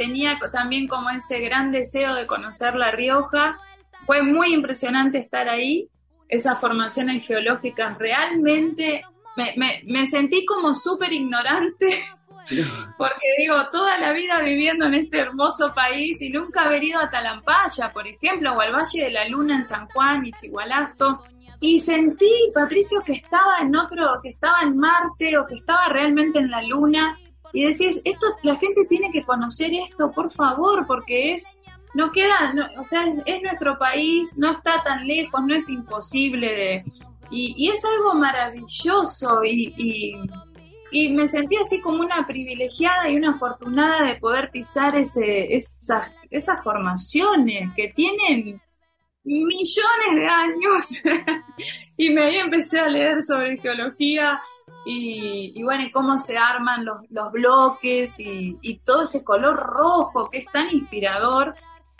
tenía 0.00 0.38
también 0.50 0.88
como 0.88 1.10
ese 1.10 1.40
gran 1.40 1.70
deseo 1.70 2.14
de 2.14 2.26
conocer 2.26 2.74
La 2.74 2.90
Rioja. 2.90 3.58
Fue 4.06 4.22
muy 4.22 4.54
impresionante 4.54 5.18
estar 5.18 5.46
ahí. 5.50 5.90
Esas 6.26 6.58
formaciones 6.58 7.26
geológicas 7.26 7.98
realmente 7.98 9.02
me, 9.36 10.06
sentí 10.06 10.46
como 10.46 10.74
súper 10.74 11.12
ignorante. 11.12 12.02
Porque 12.96 13.26
digo, 13.36 13.56
toda 13.70 13.98
la 13.98 14.12
vida 14.12 14.40
viviendo 14.40 14.86
en 14.86 14.94
este 14.94 15.18
hermoso 15.18 15.74
país 15.74 16.22
y 16.22 16.30
nunca 16.30 16.62
haber 16.62 16.82
ido 16.82 16.98
a 16.98 17.10
Talampaya, 17.10 17.92
por 17.92 18.08
ejemplo, 18.08 18.54
o 18.54 18.60
al 18.60 18.72
Valle 18.72 19.04
de 19.04 19.10
la 19.10 19.28
Luna 19.28 19.56
en 19.56 19.64
San 19.64 19.86
Juan 19.88 20.24
y 20.24 20.32
Chigualasto. 20.32 21.24
Y 21.60 21.78
sentí, 21.78 22.50
Patricio, 22.54 23.02
que 23.04 23.12
estaba 23.12 23.58
en 23.60 23.76
otro, 23.76 24.18
que 24.22 24.30
estaba 24.30 24.62
en 24.62 24.78
Marte 24.78 25.36
o 25.36 25.46
que 25.46 25.56
estaba 25.56 25.88
realmente 25.88 26.38
en 26.38 26.50
la 26.50 26.62
Luna 26.62 27.18
y 27.52 27.64
decís, 27.64 28.00
esto, 28.04 28.26
la 28.42 28.56
gente 28.56 28.84
tiene 28.88 29.10
que 29.10 29.24
conocer 29.24 29.72
esto, 29.74 30.12
por 30.12 30.30
favor, 30.30 30.86
porque 30.86 31.32
es, 31.32 31.60
no 31.94 32.12
queda, 32.12 32.52
no, 32.52 32.66
o 32.78 32.84
sea, 32.84 33.04
es, 33.26 33.42
nuestro 33.42 33.78
país, 33.78 34.38
no 34.38 34.50
está 34.52 34.82
tan 34.82 35.06
lejos, 35.06 35.40
no 35.44 35.54
es 35.54 35.68
imposible 35.68 36.46
de, 36.48 36.84
y, 37.30 37.68
es 37.68 37.84
algo 37.84 38.14
maravilloso 38.14 39.44
y, 39.44 40.16
y, 40.92 41.08
me 41.10 41.26
sentí 41.26 41.56
así 41.56 41.80
como 41.80 42.02
una 42.02 42.26
privilegiada 42.26 43.08
y 43.08 43.16
una 43.16 43.30
afortunada 43.30 44.04
de 44.06 44.16
poder 44.16 44.50
pisar 44.50 44.96
ese, 44.96 45.54
esas, 45.54 46.10
esas 46.30 46.62
formaciones 46.64 47.70
que 47.76 47.88
tienen 47.88 48.60
millones 49.24 50.14
de 50.14 50.26
años. 50.26 51.02
Y 51.96 52.08
me 52.08 52.22
ahí 52.22 52.36
empecé 52.36 52.80
a 52.80 52.88
leer 52.88 53.22
sobre 53.22 53.58
geología 53.58 54.40
y, 54.84 55.62
bueno, 55.62 55.84
cómo 55.92 56.16
se 56.18 56.38
arman 56.38 56.84
los, 56.84 56.98
los 57.10 57.32
bloques 57.32 58.18
y, 58.18 58.56
y, 58.62 58.78
todo 58.78 59.02
ese 59.02 59.24
color 59.24 59.56
rojo 59.56 60.28
que 60.30 60.38
es 60.38 60.46
tan 60.46 60.70
inspirador. 60.70 61.54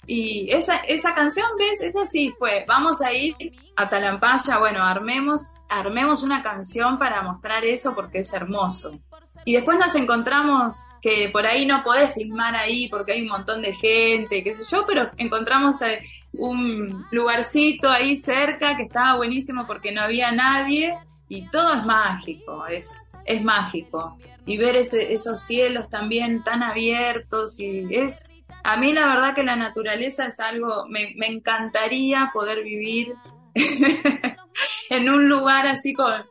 Y 0.07 0.51
esa, 0.51 0.77
esa 0.77 1.15
canción, 1.15 1.47
¿ves? 1.59 1.83
Esa 1.83 2.07
sí 2.07 2.35
fue, 2.39 2.65
vamos 2.67 3.03
a 3.03 3.13
ir 3.13 3.37
a 3.77 3.89
Talampaya, 3.89 4.59
bueno, 4.59 4.83
armemos, 4.83 5.53
armemos 5.69 6.23
una 6.23 6.43
canción 6.43 6.99
para 6.99 7.23
mostrar 7.23 7.65
eso 7.65 7.95
porque 7.95 8.21
es 8.21 8.33
hermoso. 8.33 8.99
Y 9.45 9.55
después 9.55 9.79
nos 9.79 9.95
encontramos 9.95 10.83
que 11.01 11.31
por 11.31 11.47
ahí 11.47 11.67
no 11.67 11.83
podés 11.83 12.15
filmar 12.15 12.57
ahí 12.57 12.89
porque 12.89 13.13
hay 13.13 13.23
un 13.23 13.29
montón 13.29 13.63
de 13.63 13.75
gente, 13.75 14.43
qué 14.43 14.53
sé 14.53 14.65
yo, 14.71 14.85
pero 14.87 15.11
encontramos 15.17 15.81
eh, 15.83 16.03
un 16.33 17.07
lugarcito 17.11 17.89
ahí 17.91 18.17
cerca 18.17 18.77
que 18.77 18.83
estaba 18.83 19.17
buenísimo 19.17 19.67
porque 19.67 19.93
no 19.93 20.03
había 20.03 20.31
nadie 20.33 20.95
y 21.31 21.47
todo 21.47 21.73
es 21.75 21.85
mágico, 21.85 22.67
es, 22.67 23.09
es 23.25 23.43
mágico. 23.43 24.19
Y 24.45 24.59
ver 24.59 24.75
ese, 24.75 25.13
esos 25.13 25.41
cielos 25.41 25.89
también 25.89 26.43
tan 26.43 26.63
abiertos 26.63 27.59
y 27.59 27.87
es... 27.95 28.37
A 28.65 28.77
mí 28.77 28.93
la 28.93 29.07
verdad 29.07 29.35
que 29.35 29.45
la 29.45 29.57
naturaleza 29.57 30.27
es 30.27 30.41
algo, 30.41 30.87
me, 30.89 31.15
me 31.17 31.29
encantaría 31.29 32.31
poder 32.35 32.63
vivir 32.65 33.15
en 34.91 35.09
un 35.09 35.29
lugar 35.29 35.69
así 35.69 35.95
con, 35.95 36.27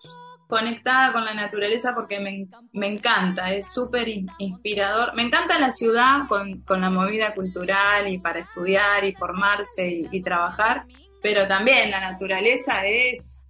conectada 0.47 1.13
con 1.13 1.23
la 1.23 1.33
naturaleza 1.33 1.95
porque 1.95 2.19
me, 2.19 2.47
me 2.73 2.87
encanta, 2.87 3.53
es 3.53 3.71
súper 3.71 4.09
inspirador. 4.37 5.15
Me 5.15 5.23
encanta 5.23 5.57
la 5.57 5.71
ciudad 5.71 6.27
con, 6.27 6.59
con, 6.63 6.81
la 6.81 6.89
movida 6.89 7.33
cultural 7.33 8.09
y 8.09 8.19
para 8.19 8.41
estudiar 8.41 9.05
y 9.05 9.15
formarse 9.15 9.87
y, 9.87 10.07
y 10.11 10.21
trabajar, 10.21 10.85
pero 11.21 11.47
también 11.47 11.89
la 11.89 12.01
naturaleza 12.01 12.85
es 12.85 13.48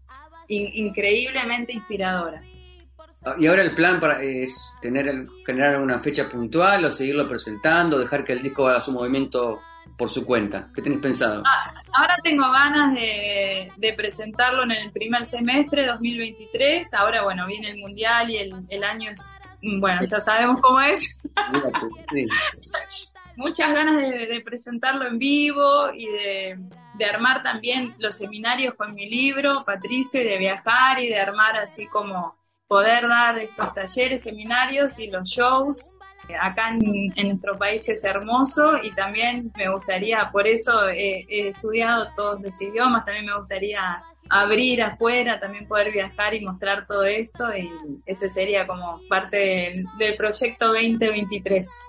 increíblemente 0.50 1.74
inspiradora. 1.74 2.42
Y 3.38 3.48
ahora 3.48 3.64
el 3.64 3.76
plan 3.76 4.00
para 4.00 4.22
es 4.22 4.74
tener 4.82 5.28
generar 5.46 5.82
una 5.82 6.00
fecha 6.00 6.30
puntual 6.30 6.86
o 6.86 6.92
seguirlo 6.92 7.28
presentando, 7.28 8.00
dejar 8.00 8.24
que 8.24 8.34
el 8.34 8.42
disco 8.42 8.68
haga 8.68 8.80
su 8.80 8.94
movimiento 8.94 9.60
por 9.98 10.10
su 10.10 10.26
cuenta. 10.26 10.70
¿Qué 10.74 10.82
tenés 10.82 11.00
pensado? 11.00 11.44
Ah, 11.46 11.74
ahora 11.92 12.16
tengo 12.24 12.50
ganas 12.50 12.96
de, 12.96 13.70
de, 13.76 13.94
presentarlo 13.94 14.64
en 14.64 14.72
el 14.72 14.92
primer 14.92 15.26
semestre 15.26 15.86
2023. 15.86 16.94
Ahora, 16.94 17.24
bueno, 17.24 17.46
viene 17.46 17.72
el 17.72 17.80
mundial 17.80 18.30
y 18.30 18.38
el, 18.38 18.54
el 18.70 18.84
año 18.86 19.12
es, 19.12 19.36
bueno, 19.62 20.02
ya 20.02 20.20
sabemos 20.22 20.62
cómo 20.62 20.80
es. 20.80 21.22
Sí. 22.14 22.26
Muchas 23.40 23.74
ganas 23.74 23.96
de, 23.96 24.42
presentarlo 24.44 25.08
en 25.08 25.18
vivo 25.18 25.94
y 25.94 26.06
de, 26.08 26.60
armar 27.10 27.42
también 27.42 27.96
los 27.98 28.16
seminarios 28.16 28.74
con 28.74 28.94
mi 28.94 29.10
libro, 29.10 29.64
Patricio, 29.66 30.22
y 30.22 30.26
de 30.26 30.38
viajar 30.38 31.00
y 31.00 31.08
de 31.08 31.18
armar 31.18 31.56
así 31.56 31.88
como 31.88 32.36
poder 32.68 33.08
dar 33.08 33.40
estos 33.40 33.72
talleres, 33.72 34.24
seminarios 34.24 35.00
y 35.00 35.08
los 35.08 35.30
shows 35.30 35.96
acá 36.38 36.76
en, 36.82 37.30
nuestro 37.30 37.58
país 37.58 37.82
que 37.82 37.94
es 37.94 38.04
hermoso 38.04 38.74
y 38.84 38.92
también 38.92 39.54
me 39.56 39.70
gustaría, 39.70 40.30
por 40.34 40.46
eso 40.46 40.90
he, 40.90 41.26
he, 41.30 41.48
estudiado 41.48 42.12
todos 42.14 42.42
los 42.42 42.62
idiomas, 42.62 43.06
también 43.06 43.28
me 43.28 43.38
gustaría 43.38 44.04
abrir 44.30 44.84
afuera, 44.84 45.40
también 45.40 45.66
poder 45.66 45.94
viajar 45.94 46.34
y 46.34 46.42
mostrar 46.42 46.86
todo 46.86 47.06
esto 47.06 47.56
y 47.56 47.72
ese 48.06 48.28
sería 48.28 48.68
como 48.68 49.00
parte 49.08 49.38
del, 49.38 49.86
del 49.98 50.18
proyecto 50.18 50.68
2023. 50.74 51.89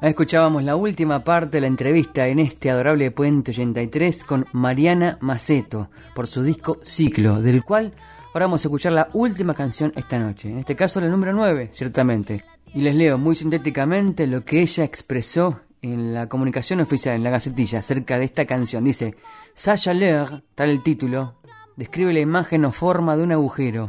Escuchábamos 0.00 0.62
la 0.62 0.76
última 0.76 1.24
parte 1.24 1.56
de 1.56 1.62
la 1.62 1.66
entrevista 1.66 2.28
en 2.28 2.38
este 2.38 2.70
adorable 2.70 3.10
Puente 3.10 3.50
83 3.50 4.22
con 4.22 4.46
Mariana 4.52 5.18
Maceto 5.20 5.90
por 6.14 6.28
su 6.28 6.44
disco 6.44 6.78
Ciclo, 6.84 7.42
del 7.42 7.64
cual 7.64 7.92
ahora 8.32 8.46
vamos 8.46 8.64
a 8.64 8.68
escuchar 8.68 8.92
la 8.92 9.08
última 9.12 9.54
canción 9.54 9.92
esta 9.96 10.20
noche, 10.20 10.50
en 10.50 10.58
este 10.58 10.76
caso 10.76 11.00
la 11.00 11.08
número 11.08 11.32
9, 11.32 11.70
ciertamente. 11.72 12.44
Y 12.72 12.82
les 12.82 12.94
leo 12.94 13.18
muy 13.18 13.34
sintéticamente 13.34 14.28
lo 14.28 14.44
que 14.44 14.62
ella 14.62 14.84
expresó 14.84 15.62
en 15.82 16.14
la 16.14 16.28
comunicación 16.28 16.78
oficial, 16.80 17.16
en 17.16 17.24
la 17.24 17.30
gacetilla, 17.30 17.80
acerca 17.80 18.20
de 18.20 18.26
esta 18.26 18.46
canción. 18.46 18.84
Dice, 18.84 19.16
Sasha 19.56 19.94
Leer, 19.94 20.44
tal 20.54 20.70
el 20.70 20.84
título, 20.84 21.40
describe 21.74 22.12
la 22.12 22.20
imagen 22.20 22.64
o 22.66 22.70
forma 22.70 23.16
de 23.16 23.24
un 23.24 23.32
agujero, 23.32 23.88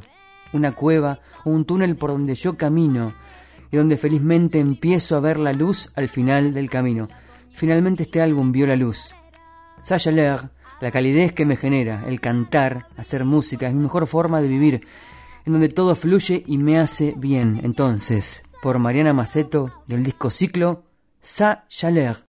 una 0.53 0.71
cueva 0.71 1.19
o 1.45 1.51
un 1.51 1.65
túnel 1.65 1.95
por 1.97 2.09
donde 2.09 2.33
yo 2.33 2.57
camino 2.57 3.13
y 3.71 3.77
donde 3.77 3.97
felizmente 3.97 4.59
empiezo 4.59 5.15
a 5.15 5.19
ver 5.19 5.37
la 5.37 5.53
luz 5.53 5.91
al 5.95 6.09
final 6.09 6.53
del 6.53 6.69
camino. 6.69 7.07
Finalmente 7.51 8.03
este 8.03 8.21
álbum 8.21 8.51
vio 8.51 8.67
la 8.67 8.75
luz. 8.75 9.13
Sasha 9.83 10.11
la 10.11 10.91
calidez 10.91 11.33
que 11.33 11.45
me 11.45 11.57
genera, 11.57 12.03
el 12.07 12.21
cantar, 12.21 12.87
hacer 12.97 13.25
música, 13.25 13.67
es 13.67 13.73
mi 13.73 13.83
mejor 13.83 14.07
forma 14.07 14.41
de 14.41 14.47
vivir, 14.47 14.81
en 15.45 15.53
donde 15.53 15.69
todo 15.69 15.95
fluye 15.95 16.43
y 16.45 16.57
me 16.57 16.79
hace 16.79 17.13
bien. 17.17 17.59
Entonces, 17.63 18.43
por 18.61 18.79
Mariana 18.79 19.13
Maceto, 19.13 19.71
del 19.87 20.03
disco 20.03 20.29
Ciclo, 20.29 20.83
Sasha 21.21 21.91
Leer. 21.91 22.28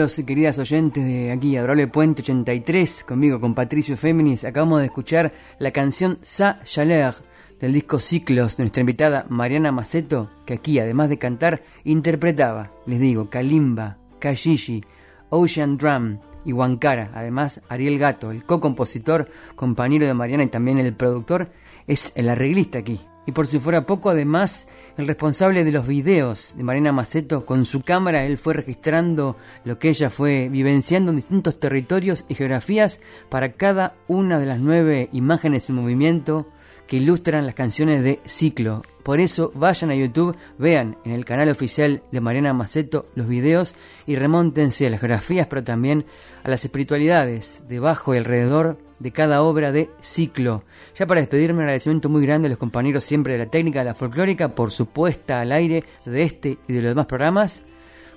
Queridos 0.00 0.18
y 0.18 0.24
queridas 0.24 0.58
oyentes 0.58 1.04
de 1.04 1.30
aquí, 1.30 1.58
Adorable 1.58 1.86
Puente 1.86 2.22
83, 2.22 3.04
conmigo, 3.04 3.38
con 3.38 3.54
Patricio 3.54 3.98
Féminis, 3.98 4.44
acabamos 4.44 4.80
de 4.80 4.86
escuchar 4.86 5.30
la 5.58 5.72
canción 5.72 6.18
Sa 6.22 6.58
Chaleur 6.64 7.16
del 7.60 7.74
disco 7.74 8.00
Ciclos 8.00 8.56
de 8.56 8.62
nuestra 8.62 8.80
invitada 8.80 9.26
Mariana 9.28 9.72
Maceto, 9.72 10.30
que 10.46 10.54
aquí, 10.54 10.78
además 10.78 11.10
de 11.10 11.18
cantar, 11.18 11.62
interpretaba, 11.84 12.72
les 12.86 12.98
digo, 12.98 13.28
Kalimba, 13.28 13.98
Kashishi, 14.20 14.82
Ocean 15.28 15.76
Drum 15.76 16.18
y 16.46 16.54
Wankara. 16.54 17.10
Además, 17.12 17.60
Ariel 17.68 17.98
Gato, 17.98 18.30
el 18.30 18.44
co-compositor, 18.44 19.28
compañero 19.54 20.06
de 20.06 20.14
Mariana 20.14 20.44
y 20.44 20.48
también 20.48 20.78
el 20.78 20.94
productor, 20.94 21.50
es 21.86 22.10
el 22.14 22.30
arreglista 22.30 22.78
aquí. 22.78 23.02
Y 23.30 23.32
por 23.32 23.46
si 23.46 23.60
fuera 23.60 23.86
poco, 23.86 24.10
además, 24.10 24.66
el 24.96 25.06
responsable 25.06 25.62
de 25.62 25.70
los 25.70 25.86
videos 25.86 26.52
de 26.56 26.64
Marina 26.64 26.90
Maceto, 26.90 27.46
con 27.46 27.64
su 27.64 27.82
cámara, 27.82 28.24
él 28.24 28.38
fue 28.38 28.54
registrando 28.54 29.36
lo 29.62 29.78
que 29.78 29.88
ella 29.88 30.10
fue 30.10 30.48
vivenciando 30.48 31.12
en 31.12 31.18
distintos 31.18 31.60
territorios 31.60 32.24
y 32.26 32.34
geografías 32.34 32.98
para 33.28 33.52
cada 33.52 33.94
una 34.08 34.40
de 34.40 34.46
las 34.46 34.58
nueve 34.58 35.10
imágenes 35.12 35.68
en 35.68 35.76
movimiento 35.76 36.48
que 36.90 36.96
ilustran 36.96 37.46
las 37.46 37.54
canciones 37.54 38.02
de 38.02 38.18
Ciclo. 38.26 38.82
Por 39.04 39.20
eso 39.20 39.52
vayan 39.54 39.92
a 39.92 39.94
YouTube, 39.94 40.36
vean 40.58 40.98
en 41.04 41.12
el 41.12 41.24
canal 41.24 41.48
oficial 41.48 42.02
de 42.10 42.20
Mariana 42.20 42.52
Maceto 42.52 43.06
los 43.14 43.28
videos 43.28 43.76
y 44.08 44.16
remóntense 44.16 44.88
a 44.88 44.90
las 44.90 44.98
geografías, 44.98 45.46
pero 45.46 45.62
también 45.62 46.04
a 46.42 46.50
las 46.50 46.64
espiritualidades 46.64 47.62
debajo 47.68 48.12
y 48.12 48.18
alrededor 48.18 48.76
de 48.98 49.12
cada 49.12 49.42
obra 49.42 49.70
de 49.70 49.88
Ciclo. 50.00 50.64
Ya 50.98 51.06
para 51.06 51.20
despedirme, 51.20 51.58
un 51.58 51.62
agradecimiento 51.62 52.08
muy 52.08 52.26
grande 52.26 52.46
a 52.46 52.50
los 52.50 52.58
compañeros 52.58 53.04
siempre 53.04 53.34
de 53.34 53.44
la 53.44 53.50
técnica 53.50 53.78
de 53.78 53.84
la 53.84 53.94
folclórica 53.94 54.56
por 54.56 54.72
su 54.72 54.86
puesta 54.86 55.40
al 55.40 55.52
aire 55.52 55.84
de 56.04 56.22
este 56.24 56.58
y 56.66 56.72
de 56.72 56.82
los 56.82 56.90
demás 56.90 57.06
programas. 57.06 57.62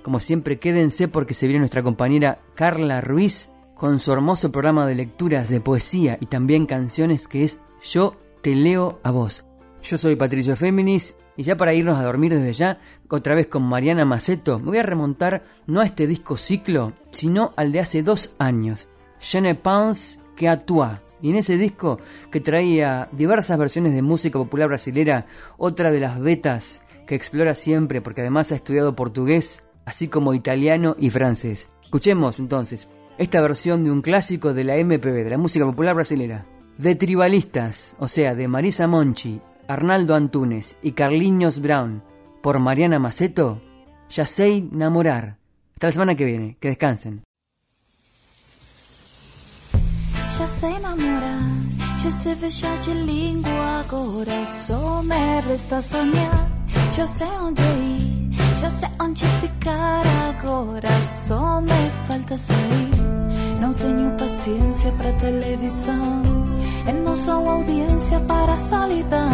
Como 0.02 0.18
siempre, 0.18 0.58
quédense 0.58 1.06
porque 1.06 1.34
se 1.34 1.46
viene 1.46 1.60
nuestra 1.60 1.84
compañera 1.84 2.40
Carla 2.56 3.00
Ruiz 3.00 3.50
con 3.76 4.00
su 4.00 4.12
hermoso 4.12 4.50
programa 4.50 4.84
de 4.84 4.96
lecturas 4.96 5.48
de 5.48 5.60
poesía 5.60 6.18
y 6.20 6.26
también 6.26 6.66
canciones 6.66 7.28
que 7.28 7.44
es 7.44 7.60
Yo 7.80 8.16
te 8.44 8.54
leo 8.54 9.00
a 9.02 9.10
vos. 9.10 9.46
Yo 9.82 9.96
soy 9.96 10.16
Patricio 10.16 10.54
Féminis 10.54 11.16
y 11.34 11.44
ya 11.44 11.56
para 11.56 11.72
irnos 11.72 11.98
a 11.98 12.04
dormir 12.04 12.34
desde 12.34 12.52
ya, 12.52 12.78
otra 13.08 13.34
vez 13.34 13.46
con 13.46 13.62
Mariana 13.62 14.04
Maceto, 14.04 14.58
me 14.58 14.66
voy 14.66 14.78
a 14.78 14.82
remontar 14.82 15.44
no 15.66 15.80
a 15.80 15.86
este 15.86 16.06
disco 16.06 16.36
ciclo, 16.36 16.92
sino 17.10 17.52
al 17.56 17.72
de 17.72 17.80
hace 17.80 18.02
dos 18.02 18.34
años, 18.38 18.90
Je 19.18 19.40
ne 19.40 19.54
pense 19.54 20.18
que 20.36 20.50
a. 20.50 20.58
Y 21.22 21.30
en 21.30 21.36
ese 21.36 21.56
disco 21.56 22.00
que 22.30 22.40
traía 22.40 23.08
diversas 23.12 23.58
versiones 23.58 23.94
de 23.94 24.02
música 24.02 24.38
popular 24.38 24.68
brasilera, 24.68 25.24
otra 25.56 25.90
de 25.90 26.00
las 26.00 26.20
betas 26.20 26.82
que 27.06 27.14
explora 27.14 27.54
siempre 27.54 28.02
porque 28.02 28.20
además 28.20 28.52
ha 28.52 28.56
estudiado 28.56 28.94
portugués, 28.94 29.62
así 29.86 30.08
como 30.08 30.34
italiano 30.34 30.96
y 30.98 31.08
francés. 31.08 31.70
Escuchemos 31.82 32.38
entonces 32.38 32.88
esta 33.16 33.40
versión 33.40 33.84
de 33.84 33.90
un 33.90 34.02
clásico 34.02 34.52
de 34.52 34.64
la 34.64 34.76
MPB, 34.76 35.24
de 35.24 35.30
la 35.30 35.38
música 35.38 35.64
popular 35.64 35.94
brasilera. 35.94 36.44
De 36.78 36.96
Tribalistas, 36.96 37.94
o 37.98 38.08
sea, 38.08 38.34
de 38.34 38.48
Marisa 38.48 38.86
Monchi, 38.86 39.40
Arnaldo 39.68 40.14
Antunes 40.14 40.76
y 40.82 40.92
Carliños 40.92 41.60
Brown, 41.60 42.02
por 42.42 42.58
Mariana 42.58 42.98
Maceto, 42.98 43.60
Ya 44.10 44.26
sé 44.26 44.56
enamorar. 44.58 45.38
Hasta 45.74 45.88
la 45.88 45.92
semana 45.92 46.14
que 46.14 46.24
viene, 46.24 46.56
que 46.60 46.68
descansen. 46.68 47.24
Já 50.38 50.46
sei 50.46 50.78
namorar, 50.80 51.42
já 52.02 52.10
sei 52.10 52.34
fechar 52.34 52.78
de 52.80 52.94
língua, 52.94 53.80
agora 53.80 54.46
só 54.46 55.02
me 55.02 55.40
resta 55.42 55.80
sonhar. 55.80 56.48
Já 56.96 57.06
sei 57.06 57.28
onde 57.40 57.62
ir, 57.62 58.32
já 58.60 58.70
sei 58.70 58.88
onde 59.00 59.24
ficar, 59.40 60.04
agora 60.28 60.90
só 61.26 61.60
me 61.60 61.90
falta 62.06 62.36
sair. 62.36 62.90
Não 63.60 63.72
tenho 63.74 64.16
paciência 64.16 64.92
para 64.92 65.12
televisão 65.14 66.22
é 66.86 66.92
não 66.92 67.16
sou 67.16 67.48
audiência 67.48 68.20
para 68.20 68.54
a 68.54 68.56
solidão. 68.56 69.30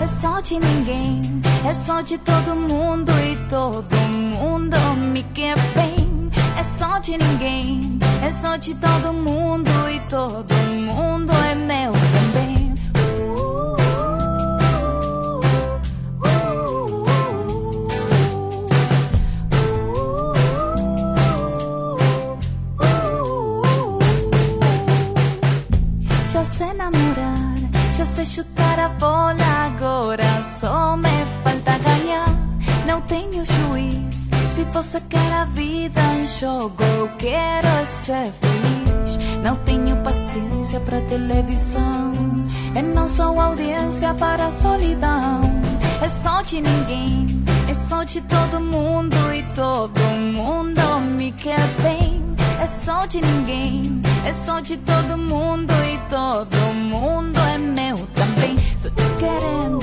É 0.00 0.06
só 0.06 0.40
de 0.40 0.58
ninguém, 0.58 1.20
é 1.68 1.72
só 1.72 2.00
de 2.00 2.16
todo 2.18 2.56
mundo 2.56 3.12
e 3.12 3.36
todo 3.48 3.96
mundo 4.36 4.76
me 5.12 5.22
quer 5.34 5.56
bem. 5.74 6.30
É 6.58 6.62
só 6.62 6.98
de 6.98 7.16
ninguém, 7.16 7.98
é 8.22 8.30
só 8.30 8.56
de 8.56 8.74
todo 8.74 9.12
mundo 9.12 9.70
e 9.90 10.00
todo 10.08 10.54
mundo 10.54 11.32
é 11.32 11.54
meu 11.54 11.92
também. 11.92 12.49
Já 26.60 26.66
sei 26.66 26.74
namorar, 26.74 27.54
já 27.96 28.04
sei 28.04 28.26
chutar 28.26 28.78
a 28.78 28.88
bola 28.90 29.42
agora. 29.64 30.24
Só 30.60 30.94
me 30.94 31.08
falta 31.42 31.78
ganhar, 31.78 32.28
não 32.86 33.00
tenho 33.02 33.42
juiz. 33.44 34.28
Se 34.54 34.64
você 34.64 35.00
quer 35.08 35.32
a 35.32 35.46
vida 35.46 36.00
em 36.20 36.26
jogo, 36.26 36.82
eu 36.98 37.08
quero 37.16 37.66
é 37.66 37.84
ser 37.86 38.30
feliz. 38.32 39.40
Não 39.42 39.56
tenho 39.64 39.96
paciência 40.02 40.80
pra 40.80 41.00
televisão, 41.00 42.12
e 42.76 42.82
não 42.82 43.08
sou 43.08 43.40
audiência 43.40 44.12
para 44.12 44.46
a 44.46 44.50
solidão. 44.50 45.40
É 46.02 46.08
só 46.10 46.42
de 46.42 46.60
ninguém, 46.60 47.26
é 47.70 47.72
só 47.72 48.04
de 48.04 48.20
todo 48.20 48.60
mundo 48.60 49.16
e 49.34 49.42
todo 49.54 49.98
mundo 50.34 51.00
me 51.16 51.32
quer 51.32 51.66
bem. 51.82 52.20
É 52.60 52.66
só 52.66 53.06
de 53.06 53.22
ninguém, 53.22 54.02
é 54.26 54.32
só 54.32 54.60
de 54.60 54.76
todo 54.76 55.16
mundo 55.16 55.72
e 55.72 55.98
todo 56.10 56.56
mundo 56.74 57.38
é 57.40 57.56
meu 57.56 57.96
também. 58.08 58.54
Tô 58.82 58.90
te 58.90 59.16
querendo 59.18 59.80